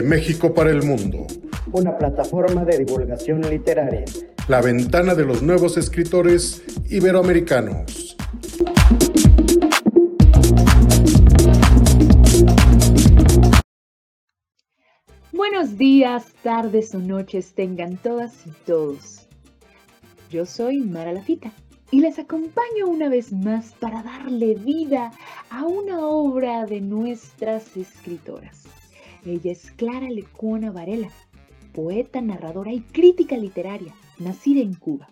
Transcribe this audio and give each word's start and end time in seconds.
De 0.00 0.06
México 0.06 0.54
para 0.54 0.70
el 0.70 0.82
Mundo. 0.82 1.26
Una 1.72 1.98
plataforma 1.98 2.64
de 2.64 2.78
divulgación 2.78 3.42
literaria. 3.42 4.06
La 4.48 4.62
ventana 4.62 5.14
de 5.14 5.26
los 5.26 5.42
nuevos 5.42 5.76
escritores 5.76 6.62
iberoamericanos. 6.88 8.16
Buenos 15.32 15.76
días, 15.76 16.24
tardes 16.42 16.94
o 16.94 16.98
noches 16.98 17.52
tengan 17.52 17.98
todas 17.98 18.46
y 18.46 18.52
todos. 18.64 19.28
Yo 20.30 20.46
soy 20.46 20.80
Mara 20.80 21.12
Lafita 21.12 21.52
y 21.90 22.00
les 22.00 22.18
acompaño 22.18 22.86
una 22.86 23.10
vez 23.10 23.34
más 23.34 23.74
para 23.78 24.02
darle 24.02 24.54
vida 24.54 25.12
a 25.50 25.66
una 25.66 26.00
obra 26.06 26.64
de 26.64 26.80
nuestras 26.80 27.76
escritoras. 27.76 28.69
Ella 29.26 29.52
es 29.52 29.70
Clara 29.72 30.08
Lecuona 30.08 30.70
Varela, 30.70 31.10
poeta, 31.74 32.20
narradora 32.20 32.72
y 32.72 32.80
crítica 32.80 33.36
literaria, 33.36 33.94
nacida 34.18 34.60
en 34.60 34.74
Cuba. 34.74 35.10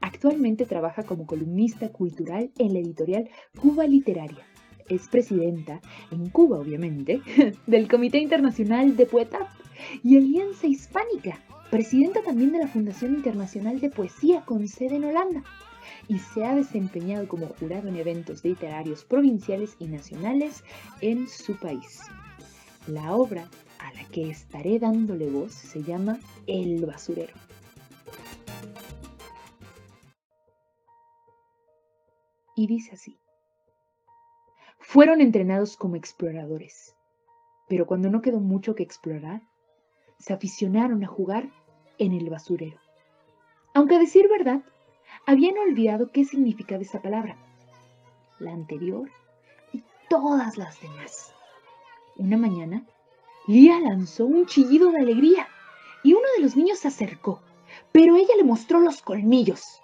Actualmente 0.00 0.66
trabaja 0.66 1.02
como 1.02 1.26
columnista 1.26 1.90
cultural 1.90 2.50
en 2.58 2.72
la 2.72 2.78
editorial 2.78 3.28
Cuba 3.60 3.86
Literaria. 3.86 4.46
Es 4.88 5.08
presidenta, 5.08 5.80
en 6.10 6.28
Cuba 6.30 6.58
obviamente, 6.58 7.20
del 7.66 7.88
Comité 7.88 8.18
Internacional 8.18 8.96
de 8.96 9.06
Poetas 9.06 9.48
y 10.04 10.16
Alianza 10.16 10.66
Hispánica, 10.66 11.40
presidenta 11.70 12.22
también 12.22 12.52
de 12.52 12.58
la 12.58 12.68
Fundación 12.68 13.14
Internacional 13.14 13.80
de 13.80 13.90
Poesía 13.90 14.42
con 14.44 14.68
sede 14.68 14.96
en 14.96 15.04
Holanda 15.04 15.42
y 16.08 16.18
se 16.18 16.44
ha 16.44 16.54
desempeñado 16.54 17.26
como 17.28 17.46
jurado 17.46 17.88
en 17.88 17.96
eventos 17.96 18.44
literarios 18.44 19.04
provinciales 19.04 19.76
y 19.78 19.86
nacionales 19.86 20.64
en 21.00 21.28
su 21.28 21.56
país. 21.56 22.00
La 22.86 23.14
obra 23.14 23.48
a 23.78 23.92
la 23.92 24.04
que 24.06 24.30
estaré 24.30 24.78
dándole 24.78 25.28
voz 25.30 25.52
se 25.52 25.82
llama 25.82 26.18
El 26.46 26.84
basurero. 26.86 27.34
Y 32.56 32.66
dice 32.66 32.94
así. 32.94 33.18
Fueron 34.78 35.20
entrenados 35.20 35.76
como 35.76 35.96
exploradores, 35.96 36.96
pero 37.68 37.86
cuando 37.86 38.10
no 38.10 38.22
quedó 38.22 38.40
mucho 38.40 38.74
que 38.74 38.82
explorar, 38.82 39.42
se 40.18 40.32
aficionaron 40.32 41.04
a 41.04 41.06
jugar 41.06 41.48
en 41.98 42.12
el 42.12 42.28
basurero. 42.28 42.78
Aunque 43.72 43.94
a 43.96 43.98
decir 43.98 44.28
verdad, 44.28 44.62
habían 45.26 45.56
olvidado 45.58 46.10
qué 46.10 46.24
significaba 46.24 46.82
esa 46.82 47.00
palabra, 47.00 47.36
la 48.38 48.52
anterior 48.52 49.10
y 49.72 49.84
todas 50.08 50.56
las 50.58 50.80
demás. 50.80 51.34
Una 52.20 52.36
mañana, 52.36 52.84
Lía 53.46 53.80
lanzó 53.80 54.26
un 54.26 54.44
chillido 54.44 54.92
de 54.92 54.98
alegría 55.00 55.48
y 56.04 56.12
uno 56.12 56.26
de 56.36 56.42
los 56.42 56.54
niños 56.54 56.78
se 56.78 56.88
acercó, 56.88 57.40
pero 57.92 58.14
ella 58.14 58.36
le 58.36 58.44
mostró 58.44 58.78
los 58.78 59.00
colmillos. 59.00 59.80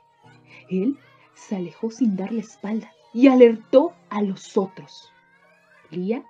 Él 0.69 0.99
se 1.33 1.57
alejó 1.57 1.91
sin 1.91 2.15
darle 2.15 2.41
espalda 2.41 2.93
y 3.15 3.29
alertó 3.29 3.95
a 4.11 4.21
los 4.21 4.59
otros. 4.59 5.11
Lía 5.91 6.27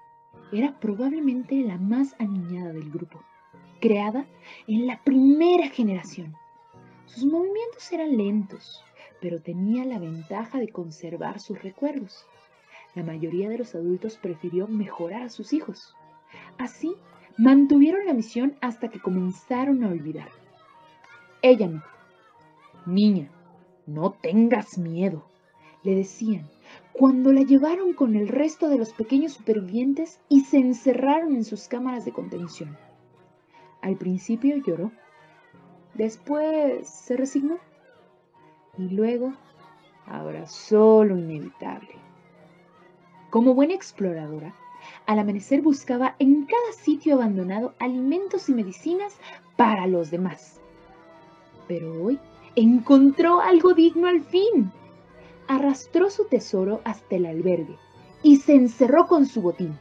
era 0.53 0.79
probablemente 0.79 1.57
la 1.57 1.77
más 1.77 2.15
aniñada 2.21 2.73
del 2.73 2.89
grupo, 2.89 3.21
creada 3.81 4.27
en 4.69 4.87
la 4.87 5.03
primera 5.03 5.69
generación. 5.71 6.37
Sus 7.07 7.25
movimientos 7.25 7.91
eran 7.91 8.17
lentos, 8.17 8.85
pero 9.21 9.43
tenía 9.43 9.85
la 9.85 9.99
ventaja 9.99 10.61
de 10.61 10.69
conservar 10.69 11.41
sus 11.41 11.61
recuerdos. 11.61 12.27
La 12.95 13.03
mayoría 13.03 13.49
de 13.49 13.59
los 13.59 13.75
adultos 13.75 14.17
prefirió 14.17 14.69
mejorar 14.69 15.25
a 15.25 15.29
sus 15.29 15.53
hijos. 15.53 15.96
Así, 16.59 16.95
mantuvieron 17.37 18.07
la 18.07 18.15
misión 18.15 18.57
hasta 18.61 18.89
que 18.89 19.01
comenzaron 19.01 19.85
a 19.85 19.89
olvidar. 19.89 20.29
Ella 21.43 21.69
no. 21.69 21.83
Niña, 22.87 23.31
no 23.87 24.13
tengas 24.13 24.79
miedo, 24.79 25.25
le 25.83 25.95
decían 25.95 26.49
cuando 26.99 27.31
la 27.31 27.43
llevaron 27.43 27.93
con 27.93 28.17
el 28.17 28.27
resto 28.27 28.71
de 28.71 28.79
los 28.79 28.95
pequeños 28.95 29.35
supervivientes 29.35 30.19
y 30.31 30.41
se 30.41 30.57
encerraron 30.57 31.35
en 31.35 31.45
sus 31.45 31.69
cámaras 31.69 32.07
de 32.07 32.13
contención. 32.13 32.75
Al 33.83 33.97
principio 33.97 34.57
lloró, 34.57 34.91
después 35.93 36.89
se 36.89 37.19
resignó 37.19 37.59
y 38.79 38.89
luego 38.89 39.35
abrazó 40.07 41.05
lo 41.05 41.19
inevitable. 41.19 41.97
Como 43.29 43.55
buena 43.55 43.75
exploradora, 43.75 44.55
al 45.07 45.19
amanecer 45.19 45.63
buscaba 45.63 46.17
en 46.19 46.47
cada 46.47 46.73
sitio 46.73 47.15
abandonado 47.15 47.75
alimentos 47.79 48.49
y 48.49 48.55
medicinas 48.55 49.15
para 49.57 49.87
los 49.87 50.11
demás. 50.11 50.61
Pero 51.69 52.03
hoy 52.03 52.19
encontró 52.55 53.41
algo 53.41 53.75
digno 53.75 54.09
al 54.09 54.23
fin. 54.23 54.73
Arrastró 55.49 56.11
su 56.11 56.25
tesoro 56.25 56.81
hasta 56.85 57.17
el 57.17 57.27
albergue 57.27 57.77
y 58.23 58.37
se 58.37 58.55
encerró 58.55 59.07
con 59.07 59.27
su 59.27 59.43
botín. 59.43 59.79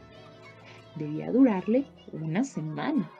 Debía 0.94 1.32
durarle 1.32 1.86
una 2.12 2.44
semana. 2.44 3.10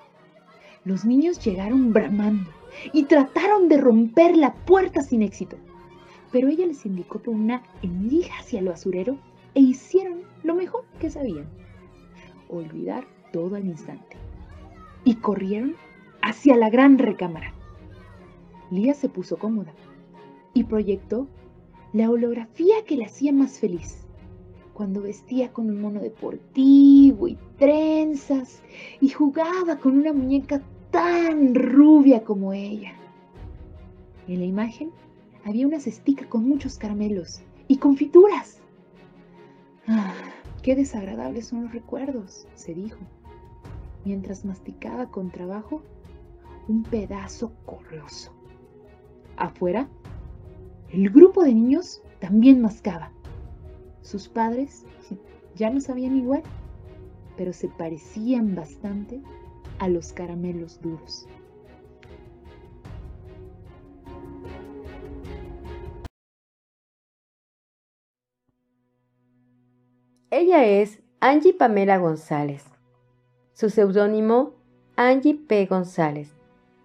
Los 0.85 1.05
niños 1.05 1.45
llegaron 1.45 1.93
bramando 1.93 2.51
y 2.93 3.05
trataron 3.05 3.69
de 3.69 3.79
romper 3.79 4.37
la 4.37 4.55
puerta 4.55 5.03
sin 5.03 5.23
éxito. 5.23 5.57
Pero 6.31 6.49
ella 6.49 6.67
les 6.67 6.87
indicó 6.87 7.19
por 7.19 7.35
una 7.35 7.63
endija 7.83 8.39
hacia 8.39 8.61
el 8.61 8.69
basurero 8.69 9.19
e 9.55 9.61
hicieron 9.61 10.23
lo 10.43 10.55
mejor 10.55 10.85
que 11.01 11.11
sabían, 11.11 11.49
olvidar 12.49 13.07
todo 13.33 13.57
al 13.57 13.67
instante. 13.67 14.17
Y 15.05 15.17
corrieron 15.17 15.77
hacia 16.23 16.57
la 16.57 16.71
gran 16.71 16.99
recámara. 16.99 17.53
Lía 18.71 18.95
se 18.95 19.09
puso 19.09 19.39
cómoda 19.39 19.73
y 20.55 20.65
proyectó 20.65 21.29
la 21.93 22.11
holografía 22.11 22.85
que 22.87 22.97
la 22.97 23.07
hacía 23.07 23.33
más 23.33 23.59
feliz, 23.61 24.07
cuando 24.75 25.03
vestía 25.03 25.53
con 25.53 25.71
un 25.71 25.81
mono 25.81 26.01
deportivo 26.01 27.29
y 27.29 27.39
trenzas 27.59 28.63
y 29.01 29.09
jugaba 29.09 29.79
con 29.79 29.97
una 29.97 30.13
muñeca 30.13 30.61
tan 30.91 31.55
rubia 31.55 32.25
como 32.25 32.53
ella. 32.53 32.93
En 34.29 34.41
la 34.41 34.45
imagen 34.45 34.91
había 35.45 35.67
una 35.67 35.81
cestica 35.81 36.29
con 36.29 36.49
muchos 36.49 36.77
caramelos 36.77 37.41
y 37.69 37.77
confituras. 37.77 38.61
Ah, 39.87 40.13
qué 40.67 40.75
desagradables 40.75 41.47
son 41.47 41.63
los 41.63 41.73
recuerdos, 41.73 42.49
se 42.57 42.75
dijo, 42.75 42.99
mientras 44.05 44.45
masticaba 44.45 45.13
con 45.13 45.31
trabajo 45.31 45.81
un 46.67 46.83
pedazo 46.83 47.53
corroso. 47.65 48.33
Afuera, 49.37 49.89
el 50.91 51.09
grupo 51.11 51.45
de 51.45 51.55
niños 51.55 52.03
también 52.19 52.61
mascaba. 52.61 53.13
Sus 54.01 54.29
padres 54.29 54.85
ya 55.55 55.71
no 55.71 55.81
sabían 55.81 56.17
igual, 56.17 56.43
pero 57.37 57.53
se 57.53 57.69
parecían 57.69 58.57
bastante 58.57 59.23
a 59.79 59.87
los 59.87 60.13
caramelos 60.13 60.81
duros. 60.81 61.29
Es 70.65 71.01
Angie 71.21 71.53
Pamela 71.53 71.99
González. 71.99 72.65
Su 73.53 73.71
seudónimo, 73.71 74.55
Angie 74.97 75.35
P. 75.35 75.67
González, 75.67 76.33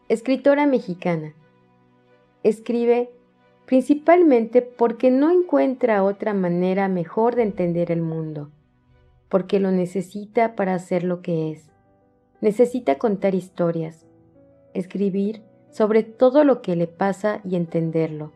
escritora 0.09 0.65
mexicana. 0.65 1.33
Escribe 2.43 3.11
principalmente 3.65 4.61
porque 4.61 5.11
no 5.11 5.31
encuentra 5.31 6.03
otra 6.03 6.33
manera 6.33 6.87
mejor 6.87 7.35
de 7.35 7.43
entender 7.43 7.91
el 7.91 8.01
mundo, 8.01 8.51
porque 9.29 9.59
lo 9.59 9.71
necesita 9.71 10.55
para 10.55 10.77
ser 10.79 11.03
lo 11.03 11.21
que 11.21 11.51
es 11.51 11.71
necesita 12.41 12.97
contar 12.97 13.35
historias, 13.35 14.05
escribir 14.73 15.43
sobre 15.69 16.03
todo 16.03 16.43
lo 16.43 16.61
que 16.61 16.75
le 16.75 16.87
pasa 16.87 17.39
y 17.45 17.55
entenderlo. 17.55 18.33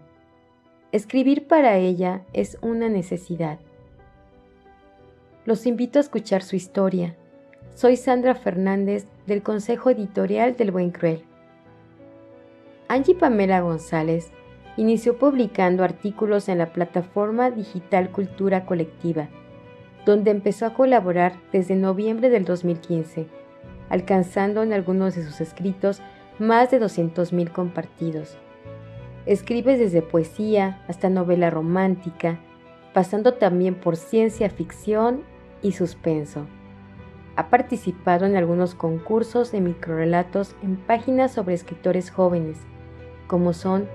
Escribir 0.92 1.48
para 1.48 1.78
ella 1.78 2.24
es 2.32 2.58
una 2.62 2.88
necesidad. 2.88 3.60
Los 5.46 5.66
invito 5.66 6.00
a 6.00 6.02
escuchar 6.02 6.42
su 6.42 6.56
historia. 6.56 7.16
Soy 7.76 7.98
Sandra 7.98 8.36
Fernández 8.36 9.06
del 9.28 9.44
Consejo 9.44 9.90
Editorial 9.90 10.56
del 10.58 10.72
Buen 10.72 10.92
Cruel. 10.92 11.24
Angie 12.88 13.16
Pamela 13.16 13.62
González 13.62 14.32
inició 14.76 15.18
publicando 15.18 15.84
artículos 15.84 16.50
en 16.50 16.58
la 16.58 16.74
plataforma 16.74 17.52
digital 17.52 18.12
Cultura 18.12 18.66
Colectiva, 18.66 19.30
donde 20.06 20.32
empezó 20.32 20.66
a 20.66 20.74
colaborar 20.74 21.34
desde 21.52 21.76
noviembre 21.76 22.30
del 22.30 22.46
2015 22.46 23.28
alcanzando 23.90 24.64
en 24.64 24.74
algunos 24.74 25.16
de 25.16 25.24
sus 25.24 25.42
escritos 25.42 26.02
más 26.40 26.72
de 26.72 26.82
200.000 26.82 27.52
compartidos. 27.52 28.38
Escribe 29.26 29.78
desde 29.78 30.02
poesía 30.02 30.84
hasta 30.88 31.10
novela 31.10 31.50
romántica, 31.50 32.40
pasando 32.94 33.34
también 33.36 33.76
por 33.76 33.96
ciencia 33.96 34.50
ficción 34.50 35.24
y 35.66 35.72
suspenso. 35.72 36.46
Ha 37.36 37.50
participado 37.50 38.28
en 38.28 38.36
algunos 38.36 38.76
concursos 38.76 39.52
de 39.52 39.62
microrelatos 39.62 40.56
en 40.62 40.76
páginas 40.76 41.34
sobre 41.34 41.56
escritores 41.56 42.12
jóvenes, 42.12 42.60
como 43.28 43.52
son 43.52 43.90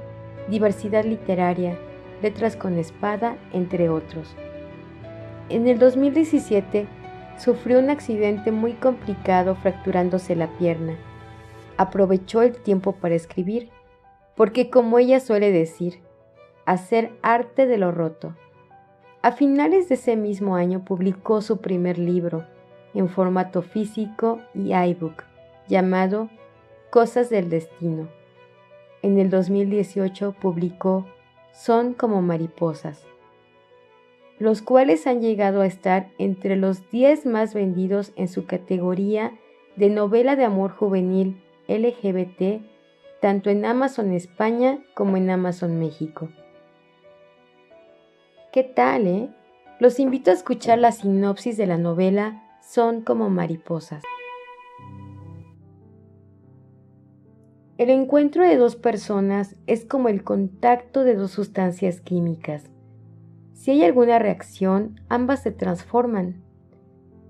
Diversidad 0.48 1.04
Literaria, 1.04 1.78
Letras 2.22 2.56
con 2.56 2.76
Espada, 2.76 3.36
entre 3.52 3.88
otros. 3.88 4.34
En 5.48 5.68
el 5.68 5.78
2017 5.78 6.88
sufrió 7.38 7.78
un 7.78 7.88
accidente 7.88 8.50
muy 8.50 8.72
complicado 8.72 9.54
fracturándose 9.54 10.34
la 10.34 10.48
pierna. 10.58 10.96
Aprovechó 11.76 12.42
el 12.42 12.56
tiempo 12.56 12.96
para 12.96 13.14
escribir, 13.14 13.70
porque 14.34 14.70
como 14.70 14.98
ella 14.98 15.20
suele 15.20 15.52
decir, 15.52 16.00
hacer 16.66 17.12
arte 17.22 17.66
de 17.66 17.78
lo 17.78 17.92
roto. 17.92 18.34
A 19.22 19.32
finales 19.32 19.90
de 19.90 19.96
ese 19.96 20.16
mismo 20.16 20.56
año 20.56 20.82
publicó 20.82 21.42
su 21.42 21.58
primer 21.58 21.98
libro, 21.98 22.46
en 22.94 23.10
formato 23.10 23.60
físico 23.60 24.40
y 24.54 24.72
iBook, 24.72 25.24
llamado 25.68 26.30
Cosas 26.88 27.28
del 27.28 27.50
Destino. 27.50 28.08
En 29.02 29.18
el 29.18 29.28
2018 29.28 30.34
publicó 30.40 31.06
Son 31.52 31.92
como 31.92 32.22
mariposas, 32.22 33.04
los 34.38 34.62
cuales 34.62 35.06
han 35.06 35.20
llegado 35.20 35.60
a 35.60 35.66
estar 35.66 36.08
entre 36.16 36.56
los 36.56 36.90
10 36.90 37.26
más 37.26 37.52
vendidos 37.52 38.12
en 38.16 38.26
su 38.26 38.46
categoría 38.46 39.32
de 39.76 39.90
novela 39.90 40.34
de 40.34 40.44
amor 40.44 40.70
juvenil 40.70 41.42
LGBT, 41.68 42.62
tanto 43.20 43.50
en 43.50 43.66
Amazon 43.66 44.12
España 44.12 44.82
como 44.94 45.18
en 45.18 45.28
Amazon 45.28 45.78
México. 45.78 46.30
¿Qué 48.52 48.64
tal, 48.64 49.06
eh? 49.06 49.30
Los 49.78 50.00
invito 50.00 50.30
a 50.30 50.34
escuchar 50.34 50.78
la 50.78 50.92
sinopsis 50.92 51.56
de 51.56 51.66
la 51.66 51.78
novela 51.78 52.42
Son 52.62 53.02
como 53.02 53.30
mariposas. 53.30 54.02
El 57.78 57.90
encuentro 57.90 58.42
de 58.42 58.56
dos 58.56 58.76
personas 58.76 59.56
es 59.66 59.84
como 59.84 60.08
el 60.08 60.22
contacto 60.22 61.04
de 61.04 61.14
dos 61.14 61.30
sustancias 61.30 62.00
químicas 62.00 62.70
si 63.60 63.72
hay 63.72 63.84
alguna 63.84 64.18
reacción, 64.18 64.98
ambas 65.10 65.42
se 65.42 65.52
transforman. 65.52 66.42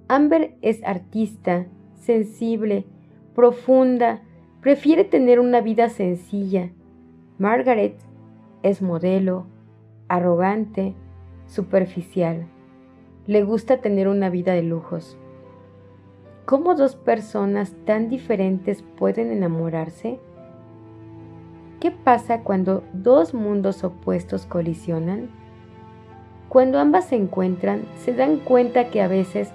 Amber 0.06 0.55
es 0.62 0.81
artista, 0.84 1.66
sensible, 1.96 2.87
profunda, 3.34 4.23
prefiere 4.61 5.02
tener 5.02 5.40
una 5.40 5.61
vida 5.61 5.88
sencilla. 5.88 6.70
Margaret 7.38 7.96
es 8.62 8.81
modelo, 8.81 9.46
arrogante, 10.06 10.94
superficial. 11.50 12.47
Le 13.26 13.43
gusta 13.43 13.79
tener 13.79 14.08
una 14.08 14.31
vida 14.31 14.52
de 14.52 14.62
lujos. 14.62 15.19
¿Cómo 16.47 16.75
dos 16.75 16.97
personas 16.97 17.75
tan 17.85 18.08
diferentes 18.08 18.82
pueden 18.97 19.31
enamorarse? 19.31 20.19
¿Qué 21.81 21.91
pasa 21.91 22.41
cuando 22.41 22.82
dos 22.93 23.35
mundos 23.35 23.85
opuestos 23.85 24.47
colisionan? 24.47 25.31
Cuando 26.49 26.79
ambas 26.79 27.06
se 27.06 27.17
encuentran, 27.17 27.82
se 28.05 28.12
dan 28.12 28.38
cuenta 28.38 28.88
que 28.88 29.00
a 29.00 29.08
veces 29.08 29.50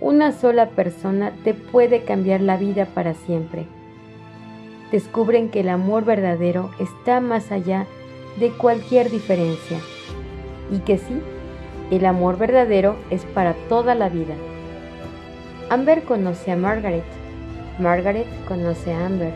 una 0.00 0.32
sola 0.32 0.70
persona 0.70 1.32
te 1.44 1.54
puede 1.54 2.04
cambiar 2.04 2.40
la 2.40 2.56
vida 2.56 2.86
para 2.86 3.14
siempre. 3.14 3.66
Descubren 4.90 5.50
que 5.50 5.60
el 5.60 5.68
amor 5.68 6.04
verdadero 6.04 6.70
está 6.80 7.20
más 7.20 7.52
allá 7.52 7.86
de 8.40 8.50
cualquier 8.50 9.10
diferencia 9.10 9.78
y 10.70 10.78
que 10.80 10.98
sí, 10.98 11.20
el 11.90 12.06
amor 12.06 12.38
verdadero 12.38 12.96
es 13.10 13.24
para 13.24 13.54
toda 13.68 13.94
la 13.94 14.08
vida. 14.08 14.34
Amber 15.68 16.02
conoce 16.04 16.52
a 16.52 16.56
Margaret, 16.56 17.04
Margaret 17.78 18.26
conoce 18.46 18.92
a 18.92 19.06
Amber. 19.06 19.32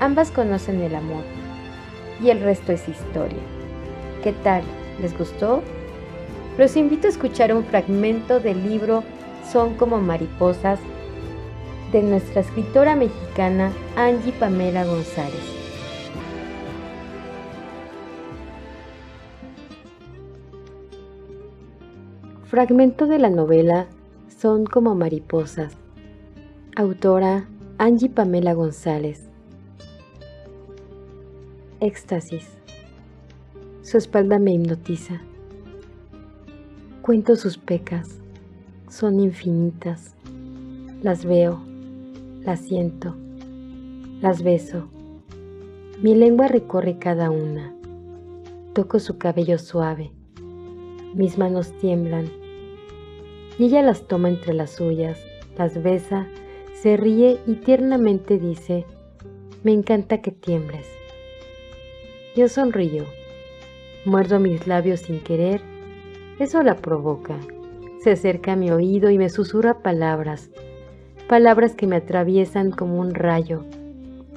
Ambas 0.00 0.30
conocen 0.30 0.82
el 0.82 0.94
amor 0.94 1.22
y 2.22 2.30
el 2.30 2.40
resto 2.40 2.72
es 2.72 2.88
historia. 2.88 3.38
¿Qué 4.22 4.32
tal? 4.32 4.62
¿Les 5.00 5.16
gustó? 5.16 5.62
los 6.58 6.76
invito 6.76 7.06
a 7.06 7.10
escuchar 7.10 7.54
un 7.54 7.64
fragmento 7.64 8.40
del 8.40 8.66
libro 8.66 9.04
Son 9.52 9.74
como 9.74 10.00
mariposas 10.00 10.80
de 11.92 12.02
nuestra 12.02 12.40
escritora 12.40 12.96
mexicana 12.96 13.72
Angie 13.96 14.32
Pamela 14.32 14.84
González. 14.84 15.55
Fragmento 22.56 23.06
de 23.06 23.18
la 23.18 23.28
novela 23.28 23.86
Son 24.28 24.64
como 24.64 24.94
mariposas. 24.94 25.76
Autora 26.74 27.46
Angie 27.76 28.08
Pamela 28.08 28.54
González. 28.54 29.28
Éxtasis. 31.80 32.48
Su 33.82 33.98
espalda 33.98 34.38
me 34.38 34.54
hipnotiza. 34.54 35.20
Cuento 37.02 37.36
sus 37.36 37.58
pecas, 37.58 38.22
son 38.88 39.20
infinitas. 39.20 40.14
Las 41.02 41.26
veo, 41.26 41.60
las 42.40 42.60
siento, 42.60 43.14
las 44.22 44.42
beso. 44.42 44.88
Mi 46.02 46.14
lengua 46.14 46.48
recorre 46.48 46.98
cada 46.98 47.30
una. 47.30 47.74
Toco 48.72 48.98
su 48.98 49.18
cabello 49.18 49.58
suave. 49.58 50.10
Mis 51.14 51.36
manos 51.36 51.72
tiemblan. 51.82 52.45
Y 53.58 53.64
ella 53.64 53.82
las 53.82 54.02
toma 54.02 54.28
entre 54.28 54.54
las 54.54 54.70
suyas, 54.70 55.18
las 55.56 55.82
besa, 55.82 56.26
se 56.74 56.96
ríe 56.96 57.38
y 57.46 57.54
tiernamente 57.54 58.38
dice, 58.38 58.84
me 59.62 59.72
encanta 59.72 60.20
que 60.20 60.30
tiembles. 60.30 60.86
Yo 62.36 62.48
sonrío, 62.48 63.04
muerdo 64.04 64.40
mis 64.40 64.66
labios 64.66 65.00
sin 65.00 65.20
querer 65.20 65.62
eso 66.38 66.62
la 66.62 66.76
provoca. 66.76 67.38
Se 68.02 68.12
acerca 68.12 68.52
a 68.52 68.56
mi 68.56 68.70
oído 68.70 69.08
y 69.08 69.16
me 69.16 69.30
susurra 69.30 69.78
palabras, 69.78 70.50
palabras 71.28 71.74
que 71.74 71.86
me 71.86 71.96
atraviesan 71.96 72.70
como 72.72 73.00
un 73.00 73.14
rayo, 73.14 73.64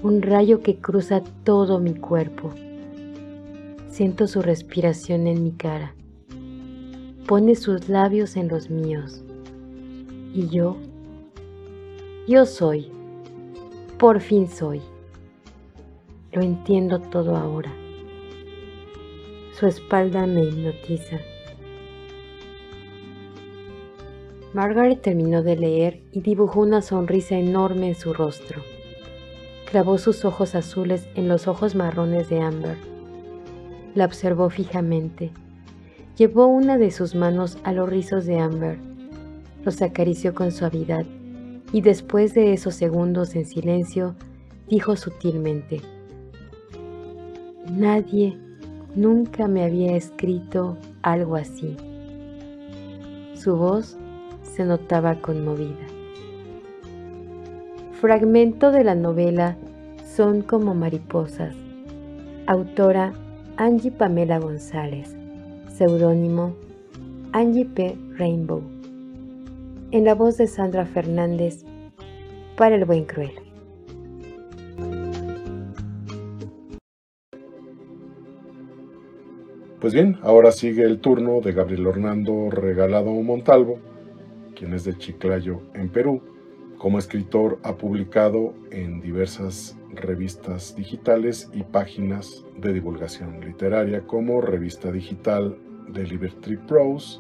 un 0.02 0.22
rayo 0.22 0.62
que 0.62 0.78
cruza 0.78 1.22
todo 1.44 1.80
mi 1.80 1.94
cuerpo. 1.94 2.52
Siento 3.90 4.28
su 4.28 4.42
respiración 4.42 5.28
en 5.28 5.44
mi 5.44 5.52
cara. 5.52 5.94
Pone 7.30 7.54
sus 7.54 7.90
labios 7.90 8.36
en 8.38 8.48
los 8.48 8.72
míos. 8.72 9.24
Y 10.34 10.48
yo, 10.48 10.78
yo 12.28 12.48
soy, 12.48 12.92
por 14.00 14.20
fin 14.20 14.50
soy. 14.50 14.82
Lo 16.32 16.42
entiendo 16.42 16.98
todo 16.98 17.36
ahora. 17.36 17.72
Su 19.54 19.68
espalda 19.68 20.26
me 20.26 20.44
hipnotiza. 20.44 21.20
Margaret 24.56 25.00
terminó 25.00 25.44
de 25.44 25.56
leer 25.56 26.02
y 26.12 26.22
dibujó 26.22 26.62
una 26.62 26.82
sonrisa 26.82 27.36
enorme 27.36 27.90
en 27.90 27.96
su 27.96 28.12
rostro. 28.12 28.64
Clavó 29.70 30.00
sus 30.00 30.26
ojos 30.26 30.56
azules 30.56 31.08
en 31.14 31.28
los 31.28 31.48
ojos 31.48 31.76
marrones 31.76 32.28
de 32.28 32.42
Amber. 32.42 32.78
La 33.94 34.06
observó 34.06 34.50
fijamente. 34.50 35.32
Llevó 36.20 36.48
una 36.48 36.78
de 36.78 36.92
sus 36.92 37.16
manos 37.16 37.58
a 37.64 37.72
los 37.72 37.88
rizos 37.88 38.26
de 38.26 38.40
Amber. 38.40 38.78
Los 39.64 39.82
acarició 39.82 40.36
con 40.36 40.52
suavidad 40.52 41.06
y 41.72 41.80
después 41.80 42.34
de 42.34 42.52
esos 42.52 42.76
segundos 42.76 43.38
en 43.38 43.46
silencio, 43.46 44.16
dijo 44.68 44.98
sutilmente, 44.98 45.80
Nadie 47.72 48.38
nunca 48.96 49.48
me 49.48 49.64
había 49.64 49.96
escrito 49.96 50.78
algo 51.04 51.38
así. 51.38 51.78
Su 53.34 53.56
voz 53.56 53.98
se 54.44 54.66
notaba 54.66 55.22
conmovida. 55.22 55.88
Fragmento 57.94 58.72
de 58.72 58.84
la 58.84 58.96
novela 58.96 59.56
Son 60.04 60.42
como 60.42 60.76
mariposas. 60.76 61.56
Autora 62.46 63.14
Angie 63.56 63.92
Pamela 63.92 64.38
González. 64.40 65.19
Seudónimo 65.80 66.58
Angie 67.32 67.64
P. 67.64 67.98
Rainbow. 68.18 68.62
En 69.92 70.04
la 70.04 70.14
voz 70.14 70.36
de 70.36 70.46
Sandra 70.46 70.86
Fernández 70.86 71.64
para 72.58 72.76
el 72.76 72.84
buen 72.84 73.06
cruel. 73.06 73.32
Pues 79.80 79.94
bien, 79.94 80.18
ahora 80.22 80.52
sigue 80.52 80.84
el 80.84 81.00
turno 81.00 81.40
de 81.40 81.54
Gabriel 81.54 81.88
Hernando 81.88 82.50
Regalado 82.50 83.14
Montalvo 83.14 83.80
quien 84.58 84.74
es 84.74 84.84
de 84.84 84.98
Chiclayo, 84.98 85.62
en 85.76 85.88
Perú. 85.88 86.22
Como 86.78 87.00
escritor 87.00 87.58
ha 87.64 87.78
publicado 87.78 88.54
en 88.70 89.00
diversas 89.00 89.78
revistas 89.94 90.76
digitales 90.76 91.50
y 91.54 91.64
páginas 91.64 92.44
de 92.58 92.74
divulgación 92.74 93.40
literaria 93.40 94.02
como 94.06 94.42
Revista 94.42 94.92
Digital 94.92 95.58
de 95.94 96.04
Liberty 96.06 96.58
Prose, 96.58 97.20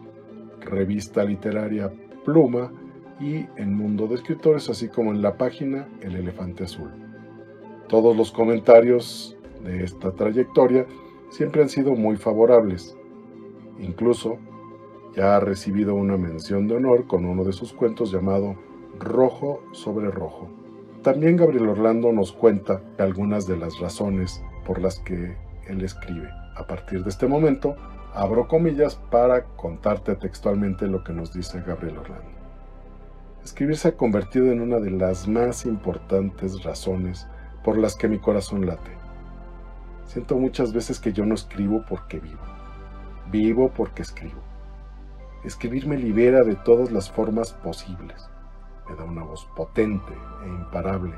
Revista 0.61 1.23
Literaria 1.23 1.91
Pluma 2.25 2.71
y 3.19 3.45
en 3.57 3.75
Mundo 3.75 4.07
de 4.07 4.15
Escritores, 4.15 4.69
así 4.69 4.87
como 4.87 5.11
en 5.11 5.21
la 5.21 5.37
página 5.37 5.87
El 6.01 6.15
Elefante 6.15 6.63
Azul. 6.63 6.91
Todos 7.87 8.15
los 8.15 8.31
comentarios 8.31 9.37
de 9.63 9.83
esta 9.83 10.11
trayectoria 10.11 10.85
siempre 11.29 11.61
han 11.61 11.69
sido 11.69 11.95
muy 11.95 12.17
favorables. 12.17 12.95
Incluso 13.79 14.37
ya 15.15 15.35
ha 15.35 15.39
recibido 15.39 15.95
una 15.95 16.17
mención 16.17 16.67
de 16.67 16.75
honor 16.75 17.07
con 17.07 17.25
uno 17.25 17.43
de 17.43 17.53
sus 17.53 17.73
cuentos 17.73 18.11
llamado 18.11 18.55
Rojo 18.99 19.63
sobre 19.71 20.11
Rojo. 20.11 20.49
También 21.01 21.37
Gabriel 21.37 21.69
Orlando 21.69 22.11
nos 22.11 22.31
cuenta 22.31 22.81
algunas 22.97 23.47
de 23.47 23.57
las 23.57 23.79
razones 23.79 24.43
por 24.65 24.81
las 24.81 24.99
que 24.99 25.35
él 25.67 25.83
escribe. 25.83 26.29
A 26.55 26.67
partir 26.67 27.03
de 27.03 27.09
este 27.09 27.25
momento, 27.25 27.75
abro 28.13 28.47
comillas 28.47 28.95
para 28.95 29.43
contarte 29.43 30.15
textualmente 30.15 30.87
lo 30.87 31.03
que 31.03 31.13
nos 31.13 31.33
dice 31.33 31.61
Gabriel 31.61 31.99
Orlando. 31.99 32.29
Escribir 33.43 33.77
se 33.77 33.89
ha 33.89 33.97
convertido 33.97 34.51
en 34.51 34.61
una 34.61 34.79
de 34.79 34.91
las 34.91 35.27
más 35.27 35.65
importantes 35.65 36.63
razones 36.63 37.27
por 37.63 37.77
las 37.77 37.95
que 37.95 38.07
mi 38.07 38.19
corazón 38.19 38.65
late. 38.65 38.91
Siento 40.05 40.37
muchas 40.37 40.73
veces 40.73 40.99
que 40.99 41.13
yo 41.13 41.25
no 41.25 41.35
escribo 41.35 41.83
porque 41.87 42.19
vivo. 42.19 42.41
Vivo 43.31 43.71
porque 43.75 44.01
escribo. 44.01 44.41
Escribir 45.43 45.87
me 45.87 45.97
libera 45.97 46.43
de 46.43 46.55
todas 46.55 46.91
las 46.91 47.09
formas 47.09 47.53
posibles. 47.53 48.29
Me 48.89 48.95
da 48.95 49.03
una 49.03 49.23
voz 49.23 49.47
potente 49.55 50.13
e 50.43 50.47
imparable 50.47 51.15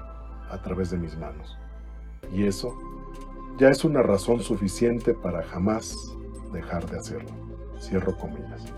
a 0.50 0.62
través 0.62 0.92
de 0.92 0.98
mis 0.98 1.18
manos. 1.18 1.58
Y 2.32 2.46
eso 2.46 2.78
ya 3.58 3.70
es 3.70 3.84
una 3.84 4.04
razón 4.04 4.42
suficiente 4.42 5.14
para 5.14 5.42
jamás 5.44 6.16
dejar 6.52 6.90
de 6.90 6.98
hacerlo. 6.98 7.32
Cierro 7.80 8.18
comillas. 8.18 8.74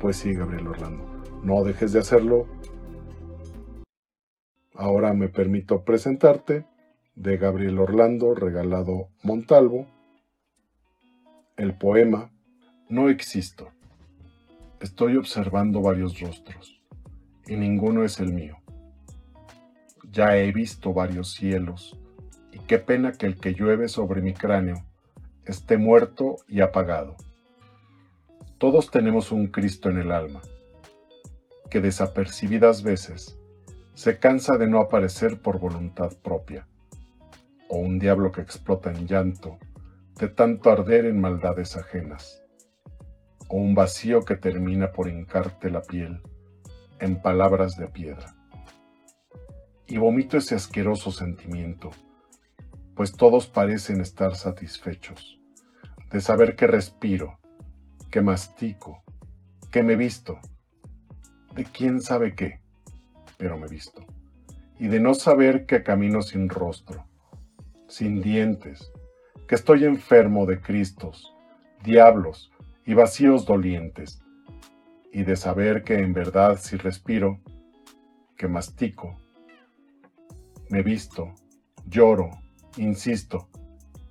Pues 0.00 0.16
sí, 0.16 0.34
Gabriel 0.34 0.66
Orlando, 0.66 1.04
no 1.42 1.62
dejes 1.64 1.92
de 1.92 2.00
hacerlo. 2.00 2.46
Ahora 4.74 5.12
me 5.12 5.28
permito 5.28 5.84
presentarte 5.84 6.66
de 7.14 7.36
Gabriel 7.36 7.78
Orlando, 7.78 8.34
regalado 8.34 9.08
Montalvo, 9.22 9.86
el 11.56 11.76
poema 11.76 12.30
No 12.88 13.08
existo. 13.08 13.68
Estoy 14.80 15.16
observando 15.16 15.80
varios 15.80 16.18
rostros 16.18 16.82
y 17.46 17.56
ninguno 17.56 18.04
es 18.04 18.18
el 18.18 18.32
mío. 18.32 18.56
Ya 20.10 20.36
he 20.36 20.50
visto 20.52 20.92
varios 20.92 21.32
cielos 21.32 21.98
y 22.50 22.58
qué 22.60 22.78
pena 22.78 23.12
que 23.12 23.26
el 23.26 23.36
que 23.38 23.54
llueve 23.54 23.88
sobre 23.88 24.20
mi 24.20 24.34
cráneo 24.34 24.84
esté 25.44 25.76
muerto 25.76 26.36
y 26.46 26.60
apagado. 26.60 27.16
Todos 28.58 28.90
tenemos 28.90 29.32
un 29.32 29.48
Cristo 29.48 29.90
en 29.90 29.98
el 29.98 30.12
alma, 30.12 30.40
que 31.68 31.80
desapercibidas 31.80 32.82
veces 32.82 33.38
se 33.94 34.18
cansa 34.18 34.56
de 34.56 34.68
no 34.68 34.78
aparecer 34.80 35.40
por 35.40 35.58
voluntad 35.58 36.12
propia, 36.22 36.66
o 37.68 37.78
un 37.78 37.98
diablo 37.98 38.30
que 38.30 38.40
explota 38.40 38.90
en 38.90 39.06
llanto 39.06 39.58
de 40.18 40.28
tanto 40.28 40.70
arder 40.70 41.06
en 41.06 41.20
maldades 41.20 41.76
ajenas, 41.76 42.42
o 43.48 43.56
un 43.56 43.74
vacío 43.74 44.22
que 44.22 44.36
termina 44.36 44.92
por 44.92 45.08
hincarte 45.08 45.70
la 45.70 45.82
piel 45.82 46.20
en 47.00 47.20
palabras 47.20 47.76
de 47.76 47.88
piedra. 47.88 48.34
Y 49.88 49.98
vomito 49.98 50.36
ese 50.36 50.54
asqueroso 50.54 51.10
sentimiento 51.10 51.90
pues 52.94 53.12
todos 53.12 53.46
parecen 53.46 54.00
estar 54.00 54.36
satisfechos 54.36 55.38
de 56.12 56.20
saber 56.20 56.56
que 56.56 56.66
respiro, 56.66 57.38
que 58.10 58.20
mastico, 58.20 59.02
que 59.70 59.82
me 59.82 59.96
visto, 59.96 60.38
de 61.54 61.64
quién 61.64 62.02
sabe 62.02 62.34
qué, 62.34 62.60
pero 63.38 63.56
me 63.56 63.66
visto, 63.66 64.04
y 64.78 64.88
de 64.88 65.00
no 65.00 65.14
saber 65.14 65.64
que 65.64 65.82
camino 65.82 66.20
sin 66.20 66.50
rostro, 66.50 67.06
sin 67.88 68.20
dientes, 68.20 68.92
que 69.48 69.54
estoy 69.54 69.84
enfermo 69.84 70.44
de 70.44 70.60
Cristos, 70.60 71.34
diablos 71.82 72.52
y 72.84 72.92
vacíos 72.92 73.46
dolientes, 73.46 74.22
y 75.12 75.24
de 75.24 75.36
saber 75.36 75.82
que 75.82 75.94
en 75.94 76.12
verdad 76.12 76.58
si 76.60 76.76
respiro, 76.76 77.40
que 78.36 78.48
mastico, 78.48 79.16
me 80.68 80.82
visto, 80.82 81.34
lloro, 81.86 82.41
Insisto, 82.78 83.48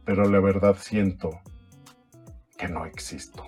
pero 0.05 0.29
la 0.29 0.39
verdad 0.39 0.75
siento 0.77 1.31
que 2.57 2.67
no 2.67 2.85
existo. 2.85 3.43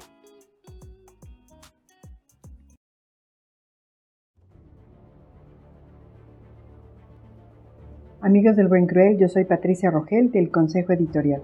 Amigos 8.21 8.55
del 8.55 8.67
Buen 8.67 8.87
Cruel, 8.87 9.19
yo 9.19 9.27
soy 9.27 9.45
Patricia 9.45 9.91
Rogel 9.91 10.31
del 10.31 10.49
Consejo 10.49 10.93
Editorial. 10.93 11.43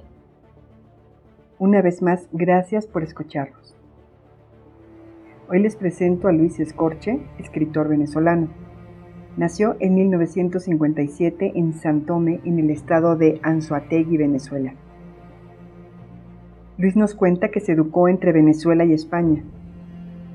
Una 1.60 1.84
vez 1.84 2.02
más, 2.02 2.28
gracias 2.32 2.88
por 2.88 3.04
escucharnos. 3.04 3.76
Hoy 5.48 5.60
les 5.60 5.76
presento 5.76 6.28
a 6.28 6.32
Luis 6.32 6.60
Escorche, 6.60 7.20
escritor 7.38 7.88
venezolano 7.88 8.69
Nació 9.40 9.78
en 9.80 9.96
1957 9.96 11.54
en 11.56 11.72
San 11.72 12.02
Tome, 12.02 12.42
en 12.44 12.60
el 12.60 12.70
estado 12.72 13.16
de 13.16 13.40
Anzoátegui, 13.42 14.18
Venezuela. 14.18 14.74
Luis 16.78 16.98
nos 16.98 17.16
cuenta 17.16 17.48
que 17.48 17.62
se 17.62 17.72
educó 17.72 18.10
entre 18.10 18.34
Venezuela 18.34 18.84
y 18.84 18.92
España. 18.92 19.42